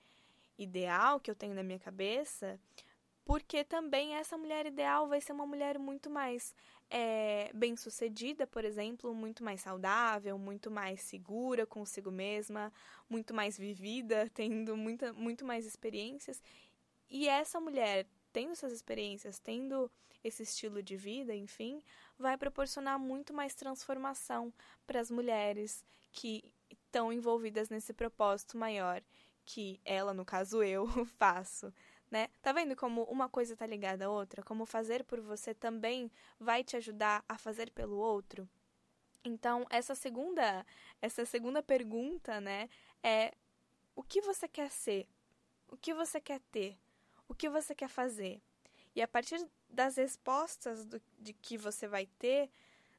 ideal 0.56 1.18
que 1.18 1.28
eu 1.28 1.34
tenho 1.34 1.56
na 1.56 1.64
minha 1.64 1.80
cabeça, 1.80 2.56
porque 3.24 3.64
também 3.64 4.14
essa 4.14 4.38
mulher 4.38 4.64
ideal 4.64 5.08
vai 5.08 5.20
ser 5.20 5.32
uma 5.32 5.44
mulher 5.44 5.76
muito 5.76 6.08
mais 6.08 6.54
é, 6.88 7.50
bem 7.52 7.76
sucedida, 7.76 8.46
por 8.46 8.64
exemplo, 8.64 9.12
muito 9.12 9.42
mais 9.42 9.60
saudável, 9.60 10.38
muito 10.38 10.70
mais 10.70 11.00
segura 11.00 11.66
consigo 11.66 12.12
mesma, 12.12 12.72
muito 13.10 13.34
mais 13.34 13.58
vivida, 13.58 14.30
tendo 14.32 14.76
muita, 14.76 15.12
muito 15.12 15.44
mais 15.44 15.66
experiências. 15.66 16.40
E 17.10 17.26
essa 17.26 17.58
mulher 17.58 18.06
tendo 18.34 18.50
essas 18.50 18.72
experiências, 18.72 19.38
tendo 19.38 19.88
esse 20.24 20.42
estilo 20.42 20.82
de 20.82 20.96
vida, 20.96 21.32
enfim, 21.32 21.80
vai 22.18 22.36
proporcionar 22.36 22.98
muito 22.98 23.32
mais 23.32 23.54
transformação 23.54 24.52
para 24.84 25.00
as 25.00 25.08
mulheres 25.08 25.84
que 26.12 26.52
estão 26.68 27.12
envolvidas 27.12 27.68
nesse 27.70 27.92
propósito 27.92 28.58
maior 28.58 29.00
que 29.46 29.80
ela, 29.84 30.12
no 30.12 30.24
caso 30.24 30.64
eu, 30.64 30.86
faço. 31.16 31.72
Né? 32.10 32.28
Tá 32.42 32.52
vendo 32.52 32.74
como 32.74 33.04
uma 33.04 33.28
coisa 33.28 33.56
tá 33.56 33.66
ligada 33.66 34.06
à 34.06 34.10
outra? 34.10 34.42
Como 34.42 34.66
fazer 34.66 35.04
por 35.04 35.20
você 35.20 35.54
também 35.54 36.10
vai 36.38 36.64
te 36.64 36.76
ajudar 36.76 37.24
a 37.28 37.38
fazer 37.38 37.70
pelo 37.70 37.96
outro? 37.96 38.48
Então, 39.24 39.64
essa 39.70 39.94
segunda, 39.94 40.66
essa 41.00 41.24
segunda 41.24 41.62
pergunta, 41.62 42.40
né, 42.40 42.68
é 43.02 43.32
o 43.94 44.02
que 44.02 44.20
você 44.20 44.48
quer 44.48 44.70
ser? 44.70 45.08
O 45.68 45.76
que 45.76 45.94
você 45.94 46.20
quer 46.20 46.40
ter? 46.50 46.76
O 47.28 47.34
que 47.34 47.48
você 47.48 47.74
quer 47.74 47.88
fazer. 47.88 48.40
E 48.94 49.02
a 49.02 49.08
partir 49.08 49.44
das 49.68 49.96
respostas 49.96 50.84
do, 50.84 51.00
de 51.18 51.32
que 51.32 51.58
você 51.58 51.88
vai 51.88 52.06
ter 52.06 52.50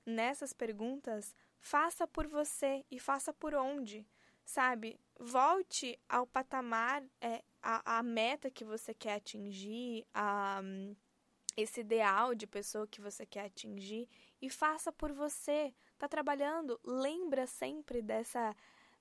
nessas 0.05 0.53
perguntas, 0.53 1.35
faça 1.59 2.05
por 2.07 2.27
você 2.27 2.85
e 2.91 2.99
faça 2.99 3.33
por 3.33 3.55
onde, 3.55 4.05
sabe? 4.43 4.99
Volte 5.19 5.99
ao 6.07 6.27
patamar, 6.27 7.03
é, 7.21 7.43
a, 7.61 7.99
a 7.99 8.03
meta 8.03 8.51
que 8.51 8.65
você 8.65 8.93
quer 8.93 9.15
atingir, 9.15 10.05
a, 10.13 10.61
esse 11.55 11.79
ideal 11.79 12.35
de 12.35 12.45
pessoa 12.45 12.87
que 12.87 13.01
você 13.01 13.25
quer 13.25 13.45
atingir 13.45 14.09
e 14.41 14.49
faça 14.49 14.91
por 14.91 15.11
você. 15.11 15.73
Tá 15.97 16.09
trabalhando? 16.09 16.79
Lembra 16.83 17.47
sempre 17.47 18.01
dessa 18.01 18.53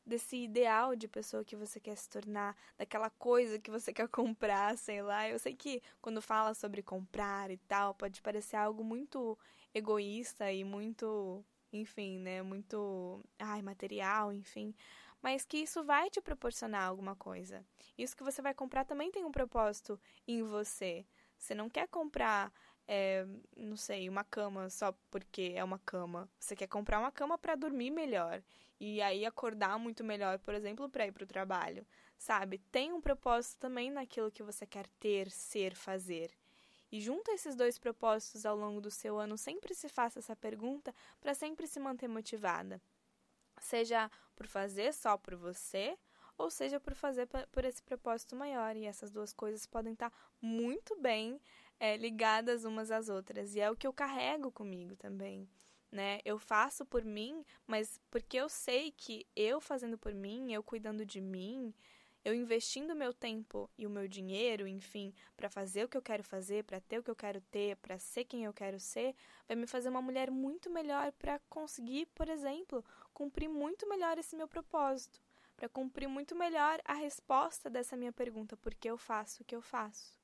desse 0.06 0.36
ideal 0.36 0.94
de 0.94 1.08
pessoa 1.08 1.44
que 1.44 1.56
você 1.56 1.80
quer 1.80 1.96
se 1.96 2.08
tornar, 2.08 2.56
daquela 2.76 3.10
coisa 3.10 3.58
que 3.58 3.70
você 3.70 3.92
quer 3.94 4.08
comprar, 4.08 4.76
sei 4.78 5.02
lá. 5.02 5.28
Eu 5.28 5.38
sei 5.38 5.54
que 5.54 5.82
quando 6.00 6.20
fala 6.22 6.54
sobre 6.54 6.82
comprar 6.82 7.50
e 7.50 7.56
tal, 7.56 7.94
pode 7.94 8.20
parecer 8.22 8.56
algo 8.56 8.84
muito 8.84 9.38
egoísta 9.74 10.52
e 10.52 10.64
muito 10.64 11.44
enfim, 11.72 12.18
né, 12.20 12.40
muito, 12.42 13.20
ai, 13.38 13.60
material, 13.60 14.32
enfim, 14.32 14.74
mas 15.20 15.44
que 15.44 15.56
isso 15.58 15.82
vai 15.82 16.08
te 16.08 16.20
proporcionar 16.20 16.86
alguma 16.86 17.16
coisa. 17.16 17.64
Isso 17.98 18.16
que 18.16 18.22
você 18.22 18.40
vai 18.40 18.54
comprar 18.54 18.84
também 18.84 19.10
tem 19.10 19.24
um 19.24 19.32
propósito 19.32 20.00
em 20.26 20.42
você. 20.42 21.04
Você 21.36 21.54
não 21.54 21.68
quer 21.68 21.88
comprar, 21.88 22.52
é, 22.87 23.27
não 23.57 23.77
sei, 23.77 24.09
uma 24.09 24.25
cama 24.25 24.68
só 24.70 24.92
porque 25.11 25.53
é 25.55 25.64
uma 25.64 25.79
cama. 25.79 26.29
Você 26.38 26.55
quer 26.55 26.66
comprar 26.66 26.99
uma 26.99 27.12
cama 27.12 27.38
para 27.38 27.55
dormir 27.55 27.90
melhor 27.90 28.42
e 28.79 29.01
aí 29.01 29.25
acordar 29.25 29.79
muito 29.79 30.05
melhor, 30.05 30.38
por 30.38 30.55
exemplo, 30.55 30.88
para 30.88 31.07
ir 31.07 31.12
para 31.12 31.25
o 31.25 31.27
trabalho, 31.27 31.87
sabe? 32.18 32.59
Tem 32.70 32.92
um 32.92 33.01
propósito 33.01 33.59
também 33.59 33.90
naquilo 33.90 34.31
que 34.31 34.42
você 34.42 34.66
quer 34.66 34.87
ter, 35.01 35.31
ser, 35.31 35.75
fazer. 35.75 36.31
E 36.92 37.01
junto 37.01 37.31
a 37.31 37.35
esses 37.35 37.57
dois 37.57 37.79
propósitos 37.79 38.47
ao 38.47 38.57
longo 38.57 38.81
do 38.81 38.90
seu 38.90 39.18
ano, 39.18 39.37
sempre 39.37 39.75
se 39.75 39.88
faça 39.88 40.18
essa 40.18 40.37
pergunta 40.37 40.94
para 41.20 41.35
sempre 41.35 41.66
se 41.66 41.81
manter 41.81 42.09
motivada. 42.09 42.81
Seja 43.61 44.11
por 44.37 44.47
fazer 44.47 44.92
só 44.92 45.16
por 45.16 45.35
você, 45.35 45.97
ou 46.37 46.51
seja 46.51 46.79
por 46.79 46.94
fazer 46.94 47.29
por 47.51 47.64
esse 47.64 47.83
propósito 47.83 48.37
maior. 48.37 48.77
E 48.77 48.85
essas 48.87 49.11
duas 49.11 49.33
coisas 49.33 49.66
podem 49.66 49.92
estar 49.94 50.12
muito 50.40 50.97
bem 51.01 51.40
é, 51.78 51.96
ligadas 51.96 52.64
umas 52.64 52.90
às 52.90 53.08
outras. 53.08 53.54
E 53.54 53.60
é 53.60 53.70
o 53.70 53.76
que 53.76 53.87
eu 53.87 53.92
carrego 53.92 54.50
comigo 54.50 54.96
também. 54.96 55.48
Né? 55.90 56.20
Eu 56.24 56.38
faço 56.38 56.84
por 56.84 57.04
mim, 57.04 57.44
mas 57.66 58.00
porque 58.10 58.37
eu 58.37 58.48
sei 58.48 58.90
que 58.90 59.26
eu 59.37 59.60
fazendo 59.60 59.96
por 59.96 60.12
mim, 60.12 60.52
eu 60.52 60.62
cuidando 60.62 61.06
de 61.06 61.20
mim, 61.20 61.72
eu 62.24 62.34
investindo 62.34 62.96
meu 62.96 63.12
tempo 63.12 63.70
e 63.76 63.87
o 63.87 63.90
meu 63.90 64.08
dinheiro, 64.08 64.66
enfim, 64.66 65.14
para 65.37 65.50
fazer 65.50 65.84
o 65.84 65.88
que 65.88 65.96
eu 65.96 66.02
quero 66.02 66.24
fazer, 66.24 66.64
para 66.64 66.80
ter 66.80 66.98
o 66.98 67.02
que 67.02 67.10
eu 67.10 67.14
quero 67.14 67.40
ter, 67.42 67.76
para 67.76 67.98
ser 67.98 68.24
quem 68.24 68.44
eu 68.44 68.52
quero 68.52 68.80
ser, 68.80 69.14
vai 69.46 69.54
me 69.54 69.66
fazer 69.66 69.90
uma 69.90 70.00
mulher 70.00 70.30
muito 70.30 70.70
melhor 70.70 71.12
para 71.12 71.38
conseguir, 71.50 72.06
por 72.14 72.28
exemplo, 72.30 72.82
cumprir 73.12 73.48
muito 73.48 73.87
melhor 73.87 74.16
esse 74.16 74.34
meu 74.34 74.48
propósito, 74.48 75.20
para 75.54 75.68
cumprir 75.68 76.08
muito 76.08 76.34
melhor 76.34 76.80
a 76.87 76.94
resposta 76.94 77.68
dessa 77.68 77.94
minha 77.94 78.12
pergunta, 78.12 78.56
por 78.56 78.74
que 78.74 78.88
eu 78.88 78.96
faço 78.96 79.42
o 79.42 79.44
que 79.44 79.54
eu 79.54 79.60
faço. 79.60 80.23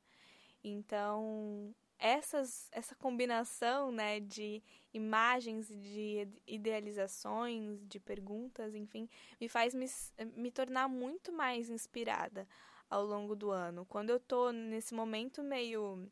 Então, 0.62 1.74
essas, 1.98 2.68
essa 2.72 2.94
combinação 2.94 3.90
né, 3.92 4.20
de 4.20 4.62
imagens, 4.92 5.68
de 5.68 6.28
idealizações, 6.46 7.86
de 7.86 8.00
perguntas, 8.00 8.74
enfim, 8.74 9.08
me 9.40 9.48
faz 9.48 9.74
me, 9.74 9.86
me 10.36 10.50
tornar 10.50 10.88
muito 10.88 11.32
mais 11.32 11.68
inspirada 11.70 12.46
ao 12.88 13.04
longo 13.04 13.34
do 13.36 13.50
ano. 13.50 13.86
Quando 13.86 14.10
eu 14.10 14.20
tô 14.20 14.50
nesse 14.52 14.94
momento 14.94 15.42
meio 15.42 16.10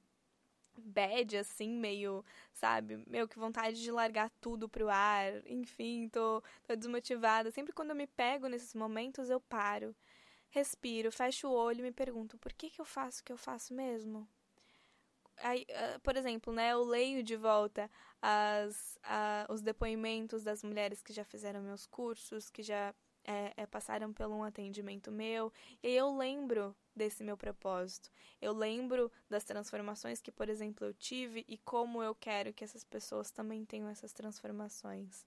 bad, 0.77 1.37
assim, 1.37 1.69
meio, 1.71 2.25
sabe, 2.53 3.03
meio 3.07 3.29
que 3.29 3.39
vontade 3.39 3.83
de 3.83 3.91
largar 3.91 4.31
tudo 4.41 4.69
pro 4.69 4.89
ar, 4.89 5.47
enfim, 5.47 6.09
tô, 6.09 6.43
tô 6.67 6.77
desmotivada. 6.77 7.51
Sempre 7.51 7.73
quando 7.73 7.91
eu 7.91 7.97
me 7.97 8.07
pego 8.07 8.47
nesses 8.49 8.75
momentos, 8.75 9.31
eu 9.31 9.41
paro, 9.41 9.95
respiro, 10.51 11.13
fecho 11.13 11.49
o 11.49 11.53
olho 11.53 11.81
e 11.81 11.83
me 11.83 11.93
pergunto, 11.93 12.39
por 12.39 12.53
que 12.53 12.71
que 12.71 12.81
eu 12.81 12.85
faço 12.85 13.21
o 13.23 13.25
que 13.25 13.33
eu 13.33 13.39
faço 13.39 13.75
mesmo? 13.75 14.29
Aí, 15.42 15.66
uh, 15.70 16.01
por 16.01 16.16
exemplo, 16.16 16.53
né, 16.53 16.72
eu 16.72 16.83
leio 16.83 17.22
de 17.22 17.37
volta 17.37 17.90
as, 18.20 18.98
uh, 19.05 19.53
os 19.53 19.61
depoimentos 19.61 20.42
das 20.42 20.62
mulheres 20.62 21.03
que 21.03 21.12
já 21.12 21.24
fizeram 21.24 21.62
meus 21.62 21.87
cursos, 21.87 22.51
que 22.51 22.62
já 22.62 22.94
é, 23.24 23.53
é, 23.57 23.66
passaram 23.66 24.12
por 24.12 24.27
um 24.27 24.42
atendimento 24.42 25.12
meu, 25.12 25.53
e 25.83 25.88
aí 25.88 25.96
eu 25.96 26.16
lembro 26.16 26.74
desse 26.96 27.22
meu 27.22 27.37
propósito. 27.37 28.11
Eu 28.40 28.53
lembro 28.53 29.12
das 29.29 29.44
transformações 29.44 30.20
que, 30.22 30.33
por 30.33 30.48
exemplo, 30.48 30.87
eu 30.87 30.94
tive 30.94 31.44
e 31.46 31.59
como 31.59 32.03
eu 32.03 32.14
quero 32.14 32.55
que 32.55 32.64
essas 32.64 32.85
pessoas 32.85 33.31
também 33.31 33.64
tenham 33.66 33.88
essas 33.88 34.12
transformações. 34.12 35.27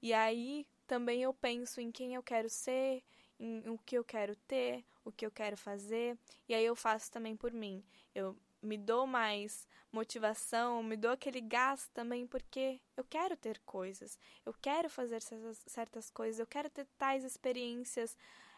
E 0.00 0.12
aí 0.12 0.66
também 0.86 1.22
eu 1.22 1.34
penso 1.34 1.80
em 1.80 1.90
quem 1.90 2.14
eu 2.14 2.22
quero 2.22 2.48
ser, 2.48 3.02
em 3.38 3.68
o 3.68 3.78
que 3.78 3.98
eu 3.98 4.04
quero 4.04 4.36
ter, 4.36 4.84
o 5.04 5.10
que 5.10 5.26
eu 5.26 5.30
quero 5.30 5.56
fazer, 5.56 6.16
e 6.48 6.54
aí 6.54 6.64
eu 6.64 6.76
faço 6.76 7.10
também 7.10 7.36
por 7.36 7.52
mim. 7.52 7.82
Eu 8.14 8.36
me 8.62 8.76
dou 8.76 9.06
mais 9.06 9.66
motivação, 9.92 10.82
me 10.82 10.96
dou 10.96 11.10
aquele 11.10 11.40
gás 11.40 11.88
também 11.92 12.26
porque 12.26 12.80
eu 12.96 13.04
quero 13.04 13.36
ter 13.36 13.58
coisas, 13.60 14.18
eu 14.44 14.54
quero 14.54 14.88
fazer 14.88 15.20
certas, 15.20 15.62
certas 15.66 16.10
coisas, 16.10 16.38
eu 16.38 16.46
quero 16.46 16.70
ter 16.70 16.86
tais 16.98 17.24
experiências 17.24 18.16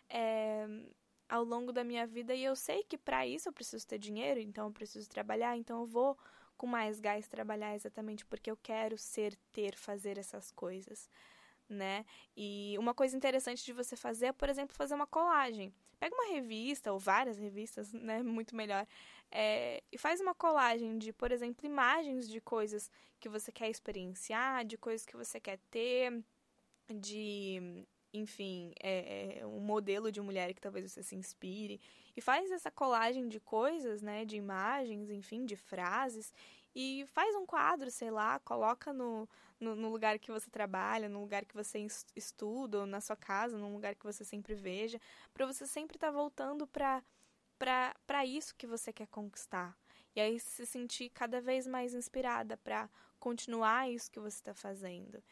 é, 0.08 0.66
ao 1.28 1.44
longo 1.44 1.72
da 1.72 1.84
minha 1.84 2.06
vida 2.06 2.34
e 2.34 2.44
eu 2.44 2.54
sei 2.54 2.82
que 2.84 2.98
para 2.98 3.26
isso 3.26 3.48
eu 3.48 3.52
preciso 3.52 3.86
ter 3.86 3.98
dinheiro, 3.98 4.40
então 4.40 4.66
eu 4.66 4.72
preciso 4.72 5.08
trabalhar, 5.08 5.56
então 5.56 5.80
eu 5.80 5.86
vou 5.86 6.18
com 6.56 6.66
mais 6.66 7.00
gás 7.00 7.28
trabalhar 7.28 7.74
exatamente 7.74 8.24
porque 8.26 8.50
eu 8.50 8.56
quero 8.56 8.98
ser, 8.98 9.36
ter, 9.52 9.74
fazer 9.74 10.18
essas 10.18 10.50
coisas 10.50 11.08
né? 11.72 12.04
E 12.36 12.76
uma 12.78 12.94
coisa 12.94 13.16
interessante 13.16 13.64
de 13.64 13.72
você 13.72 13.96
fazer 13.96 14.26
é, 14.26 14.32
por 14.32 14.48
exemplo, 14.48 14.76
fazer 14.76 14.94
uma 14.94 15.06
colagem. 15.06 15.72
Pega 16.02 16.16
uma 16.16 16.34
revista, 16.34 16.92
ou 16.92 16.98
várias 16.98 17.38
revistas, 17.38 17.92
né? 17.92 18.24
Muito 18.24 18.56
melhor. 18.56 18.84
É, 19.30 19.80
e 19.92 19.96
faz 19.96 20.20
uma 20.20 20.34
colagem 20.34 20.98
de, 20.98 21.12
por 21.12 21.30
exemplo, 21.30 21.64
imagens 21.64 22.28
de 22.28 22.40
coisas 22.40 22.90
que 23.20 23.28
você 23.28 23.52
quer 23.52 23.70
experienciar, 23.70 24.64
de 24.64 24.76
coisas 24.76 25.06
que 25.06 25.16
você 25.16 25.38
quer 25.38 25.60
ter, 25.70 26.24
de 26.92 27.86
enfim, 28.12 28.72
é, 28.82 29.38
é, 29.38 29.46
um 29.46 29.60
modelo 29.60 30.10
de 30.10 30.20
mulher 30.20 30.52
que 30.52 30.60
talvez 30.60 30.90
você 30.90 31.04
se 31.04 31.14
inspire. 31.14 31.80
E 32.16 32.20
faz 32.20 32.50
essa 32.50 32.68
colagem 32.68 33.28
de 33.28 33.38
coisas, 33.38 34.02
né, 34.02 34.24
de 34.24 34.36
imagens, 34.36 35.08
enfim, 35.08 35.44
de 35.46 35.54
frases, 35.54 36.34
e 36.74 37.04
faz 37.08 37.34
um 37.34 37.44
quadro, 37.44 37.90
sei 37.90 38.10
lá, 38.10 38.38
coloca 38.40 38.92
no, 38.92 39.28
no, 39.60 39.74
no, 39.74 39.90
lugar 39.90 40.18
que 40.18 40.30
você 40.30 40.50
trabalha, 40.50 41.08
no 41.08 41.20
lugar 41.20 41.44
que 41.44 41.54
você 41.54 41.86
estuda, 42.16 42.80
ou 42.80 42.86
na 42.86 43.00
sua 43.00 43.16
casa, 43.16 43.58
num 43.58 43.72
lugar 43.72 43.94
que 43.94 44.04
você 44.04 44.24
sempre 44.24 44.54
veja, 44.54 45.00
para 45.34 45.46
você 45.46 45.66
sempre 45.66 45.96
estar 45.96 46.08
tá 46.08 46.12
voltando 46.12 46.66
para 46.66 47.02
para 47.58 48.26
isso 48.26 48.56
que 48.56 48.66
você 48.66 48.92
quer 48.92 49.06
conquistar. 49.06 49.78
E 50.16 50.20
aí 50.20 50.40
se 50.40 50.66
sentir 50.66 51.10
cada 51.10 51.40
vez 51.40 51.64
mais 51.64 51.94
inspirada 51.94 52.56
para 52.56 52.90
continuar 53.20 53.88
isso 53.88 54.10
que 54.10 54.18
você 54.18 54.36
está 54.36 54.52
fazendo. 54.52 55.22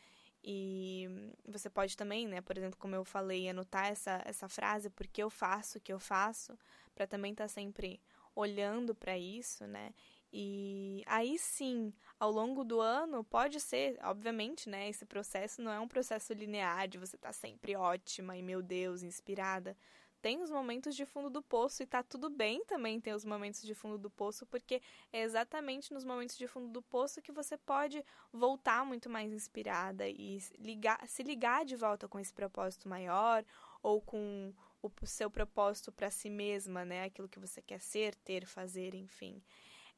E 0.42 1.33
você 1.46 1.68
pode 1.68 1.96
também, 1.96 2.26
né, 2.26 2.40
por 2.40 2.57
exemplo, 2.57 2.79
como 2.79 2.94
eu 2.94 3.05
falei, 3.05 3.48
anotar 3.48 3.87
essa, 3.87 4.22
essa 4.24 4.48
frase, 4.48 4.88
porque 4.88 5.22
eu 5.22 5.29
faço 5.29 5.79
o 5.79 5.81
que 5.81 5.92
eu 5.92 5.98
faço, 5.98 6.57
para 6.94 7.07
também 7.07 7.33
estar 7.33 7.44
tá 7.44 7.48
sempre 7.48 8.00
olhando 8.35 8.94
para 8.94 9.18
isso, 9.18 9.66
né? 9.66 9.92
E 10.33 11.03
aí 11.07 11.38
sim, 11.38 11.93
ao 12.19 12.31
longo 12.31 12.64
do 12.64 12.81
ano, 12.81 13.25
pode 13.25 13.61
ser, 13.61 13.99
obviamente, 14.03 14.69
né? 14.69 14.88
Esse 14.88 15.05
processo 15.05 15.61
não 15.61 15.73
é 15.73 15.81
um 15.81 15.88
processo 15.88 16.33
linear 16.33 16.87
de 16.87 16.99
você 16.99 17.16
estar 17.16 17.31
tá 17.31 17.33
sempre 17.33 17.75
ótima 17.75 18.37
e, 18.37 18.43
meu 18.43 18.62
Deus, 18.62 19.03
inspirada. 19.03 19.77
Tem 20.23 20.43
os 20.43 20.51
momentos 20.51 20.95
de 20.95 21.07
fundo 21.07 21.31
do 21.31 21.43
poço 21.43 21.83
e 21.83 21.87
tá 21.87 22.03
tudo 22.03 22.29
bem 22.29 22.62
também 22.66 23.01
ter 23.01 23.14
os 23.14 23.25
momentos 23.25 23.62
de 23.62 23.75
fundo 23.75 23.97
do 23.97 24.11
poço, 24.11 24.45
porque 24.47 24.83
é 25.12 25.23
exatamente 25.23 25.95
nos 25.95 26.05
momentos 26.05 26.37
de 26.37 26.47
fundo 26.47 26.69
do 26.69 26.83
poço 26.83 27.23
que 27.23 27.33
você 27.33 27.57
pode 27.57 28.05
voltar 28.31 28.85
muito 28.85 29.09
mais 29.09 29.33
inspirada 29.33 30.07
e 30.07 30.38
ligar, 30.59 31.09
se 31.09 31.23
ligar 31.23 31.64
de 31.64 31.75
volta 31.75 32.07
com 32.07 32.19
esse 32.21 32.35
propósito 32.35 32.87
maior 32.87 33.43
ou 33.83 34.01
com 34.01 34.53
o 34.83 35.07
seu 35.07 35.31
propósito 35.31 35.90
para 35.90 36.11
si 36.11 36.29
mesma, 36.29 36.85
né? 36.85 37.05
Aquilo 37.05 37.29
que 37.29 37.38
você 37.38 37.62
quer 37.62 37.81
ser, 37.81 38.14
ter, 38.16 38.45
fazer, 38.45 38.95
enfim. 38.95 39.43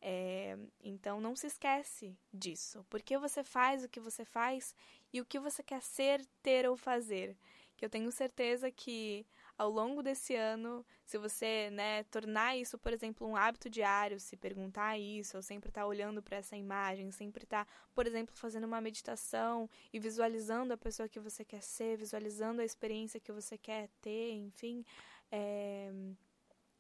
É, 0.05 0.59
então 0.83 1.21
não 1.21 1.37
se 1.37 1.47
esquece 1.47 2.19
disso. 2.35 2.85
Porque 2.91 3.17
você 3.17 3.45
faz 3.45 3.85
o 3.85 3.89
que 3.89 4.01
você 4.01 4.25
faz 4.25 4.75
e 5.13 5.21
o 5.21 5.25
que 5.25 5.39
você 5.39 5.63
quer 5.63 5.81
ser, 5.81 6.27
ter 6.43 6.69
ou 6.69 6.77
fazer. 6.77 7.37
Que 7.77 7.85
eu 7.85 7.91
tenho 7.91 8.11
certeza 8.11 8.71
que 8.71 9.25
ao 9.57 9.71
longo 9.71 10.03
desse 10.03 10.35
ano, 10.35 10.85
se 11.05 11.17
você 11.19 11.71
né, 11.71 12.03
tornar 12.05 12.57
isso, 12.57 12.77
por 12.79 12.93
exemplo, 12.93 13.27
um 13.27 13.37
hábito 13.37 13.71
diário, 13.71 14.19
se 14.19 14.37
perguntar 14.37 14.99
isso, 14.99 15.37
ou 15.37 15.43
sempre 15.43 15.69
estar 15.69 15.83
tá 15.83 15.87
olhando 15.87 16.21
para 16.21 16.39
essa 16.39 16.57
imagem, 16.57 17.13
sempre 17.13 17.45
estar, 17.45 17.65
tá, 17.65 17.73
por 17.95 18.07
exemplo, 18.07 18.35
fazendo 18.37 18.65
uma 18.65 18.81
meditação 18.81 19.71
e 19.93 20.01
visualizando 20.01 20.73
a 20.73 20.77
pessoa 20.77 21.09
que 21.09 21.21
você 21.21 21.45
quer 21.45 21.63
ser, 21.63 21.97
visualizando 21.97 22.61
a 22.61 22.65
experiência 22.65 23.21
que 23.21 23.31
você 23.31 23.57
quer 23.57 23.89
ter, 24.01 24.33
enfim, 24.33 24.85
é, 25.31 25.93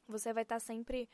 você 0.08 0.32
vai 0.32 0.42
estar 0.42 0.56
tá 0.56 0.60
sempre 0.60 1.08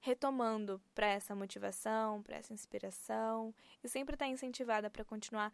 retomando 0.00 0.80
para 0.94 1.06
essa 1.06 1.34
motivação, 1.34 2.22
para 2.22 2.36
essa 2.36 2.52
inspiração 2.52 3.54
e 3.82 3.88
sempre 3.88 4.14
estar 4.14 4.26
tá 4.26 4.30
incentivada 4.30 4.88
para 4.88 5.04
continuar 5.04 5.52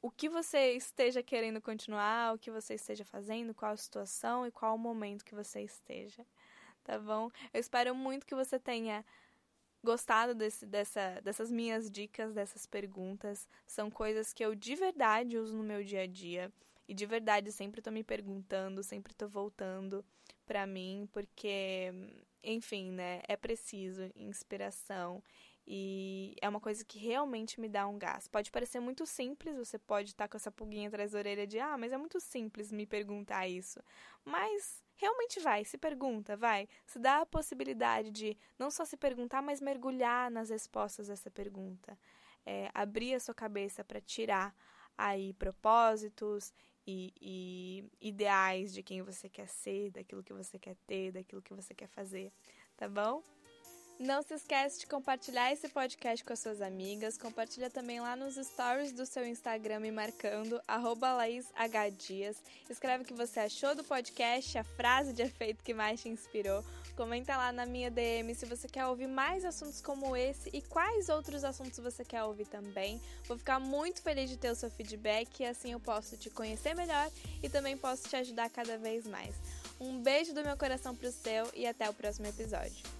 o 0.00 0.10
que 0.10 0.28
você 0.28 0.72
esteja 0.72 1.22
querendo 1.22 1.60
continuar, 1.60 2.34
o 2.34 2.38
que 2.38 2.50
você 2.50 2.74
esteja 2.74 3.04
fazendo, 3.04 3.54
qual 3.54 3.72
a 3.72 3.76
situação 3.76 4.46
e 4.46 4.50
qual 4.50 4.74
o 4.74 4.78
momento 4.78 5.24
que 5.24 5.34
você 5.34 5.62
esteja. 5.62 6.24
Tá 6.84 6.98
bom? 6.98 7.30
Eu 7.52 7.60
espero 7.60 7.94
muito 7.94 8.26
que 8.26 8.34
você 8.34 8.58
tenha 8.58 9.04
gostado 9.82 10.34
desse, 10.34 10.64
dessa, 10.66 11.20
dessas 11.22 11.50
minhas 11.50 11.90
dicas, 11.90 12.32
dessas 12.32 12.66
perguntas. 12.66 13.48
São 13.66 13.90
coisas 13.90 14.32
que 14.32 14.44
eu 14.44 14.54
de 14.54 14.74
verdade 14.76 15.38
uso 15.38 15.56
no 15.56 15.64
meu 15.64 15.82
dia 15.82 16.02
a 16.02 16.06
dia. 16.06 16.52
E 16.88 16.94
de 16.94 17.04
verdade 17.04 17.50
sempre 17.50 17.82
tô 17.82 17.90
me 17.90 18.04
perguntando, 18.04 18.82
sempre 18.82 19.12
tô 19.12 19.26
voltando 19.26 20.04
para 20.46 20.64
mim, 20.66 21.08
porque, 21.12 21.92
enfim, 22.46 22.92
né? 22.92 23.20
É 23.28 23.36
preciso 23.36 24.10
inspiração 24.14 25.22
e 25.66 26.36
é 26.40 26.48
uma 26.48 26.60
coisa 26.60 26.84
que 26.84 26.96
realmente 26.96 27.60
me 27.60 27.68
dá 27.68 27.88
um 27.88 27.98
gás. 27.98 28.28
Pode 28.28 28.52
parecer 28.52 28.78
muito 28.78 29.04
simples, 29.04 29.56
você 29.56 29.76
pode 29.78 30.10
estar 30.10 30.28
com 30.28 30.36
essa 30.36 30.52
pulguinha 30.52 30.86
atrás 30.86 31.10
da 31.10 31.18
orelha 31.18 31.44
de, 31.44 31.58
ah, 31.58 31.76
mas 31.76 31.92
é 31.92 31.96
muito 31.96 32.20
simples 32.20 32.70
me 32.70 32.86
perguntar 32.86 33.48
isso. 33.48 33.80
Mas 34.24 34.80
realmente 34.94 35.40
vai, 35.40 35.64
se 35.64 35.76
pergunta, 35.76 36.36
vai. 36.36 36.68
Se 36.86 37.00
dá 37.00 37.22
a 37.22 37.26
possibilidade 37.26 38.12
de 38.12 38.38
não 38.56 38.70
só 38.70 38.84
se 38.84 38.96
perguntar, 38.96 39.42
mas 39.42 39.60
mergulhar 39.60 40.30
nas 40.30 40.50
respostas 40.50 41.08
dessa 41.08 41.30
pergunta. 41.30 41.98
É, 42.44 42.70
abrir 42.72 43.14
a 43.14 43.20
sua 43.20 43.34
cabeça 43.34 43.82
para 43.82 44.00
tirar 44.00 44.54
aí 44.96 45.32
propósitos 45.32 46.54
e, 46.86 47.12
e 47.20 48.08
ideais 48.08 48.72
de 48.72 48.82
quem 48.82 49.02
você 49.02 49.28
quer 49.28 49.48
ser, 49.48 49.90
daquilo 49.90 50.22
que 50.22 50.32
você 50.32 50.58
quer 50.58 50.76
ter, 50.86 51.12
daquilo 51.12 51.42
que 51.42 51.52
você 51.52 51.74
quer 51.74 51.88
fazer, 51.88 52.32
tá 52.76 52.88
bom? 52.88 53.22
Não 53.98 54.22
se 54.22 54.34
esquece 54.34 54.80
de 54.80 54.86
compartilhar 54.86 55.50
esse 55.50 55.70
podcast 55.70 56.22
com 56.22 56.32
as 56.34 56.38
suas 56.38 56.60
amigas. 56.60 57.16
Compartilha 57.16 57.70
também 57.70 57.98
lá 57.98 58.14
nos 58.14 58.34
stories 58.34 58.92
do 58.92 59.06
seu 59.06 59.26
Instagram 59.26 59.80
me 59.80 59.90
marcando, 59.90 60.60
LaísHDias. 61.00 62.42
Escreve 62.68 63.04
o 63.04 63.06
que 63.06 63.14
você 63.14 63.40
achou 63.40 63.74
do 63.74 63.82
podcast, 63.82 64.58
a 64.58 64.64
frase 64.64 65.14
de 65.14 65.22
efeito 65.22 65.64
que 65.64 65.72
mais 65.72 66.02
te 66.02 66.10
inspirou. 66.10 66.62
Comenta 66.96 67.36
lá 67.36 67.52
na 67.52 67.66
minha 67.66 67.90
DM 67.90 68.34
se 68.34 68.46
você 68.46 68.66
quer 68.66 68.86
ouvir 68.86 69.06
mais 69.06 69.44
assuntos 69.44 69.82
como 69.82 70.16
esse 70.16 70.48
e 70.50 70.62
quais 70.62 71.10
outros 71.10 71.44
assuntos 71.44 71.78
você 71.78 72.02
quer 72.02 72.22
ouvir 72.24 72.46
também. 72.46 72.98
Vou 73.28 73.36
ficar 73.36 73.60
muito 73.60 74.00
feliz 74.00 74.30
de 74.30 74.38
ter 74.38 74.50
o 74.50 74.54
seu 74.54 74.70
feedback 74.70 75.40
e 75.40 75.46
assim 75.46 75.72
eu 75.72 75.80
posso 75.80 76.16
te 76.16 76.30
conhecer 76.30 76.74
melhor 76.74 77.10
e 77.42 77.50
também 77.50 77.76
posso 77.76 78.08
te 78.08 78.16
ajudar 78.16 78.48
cada 78.48 78.78
vez 78.78 79.06
mais. 79.06 79.34
Um 79.78 80.00
beijo 80.00 80.32
do 80.32 80.42
meu 80.42 80.56
coração 80.56 80.96
pro 80.96 81.12
seu 81.12 81.50
e 81.54 81.66
até 81.66 81.88
o 81.90 81.92
próximo 81.92 82.28
episódio. 82.28 82.95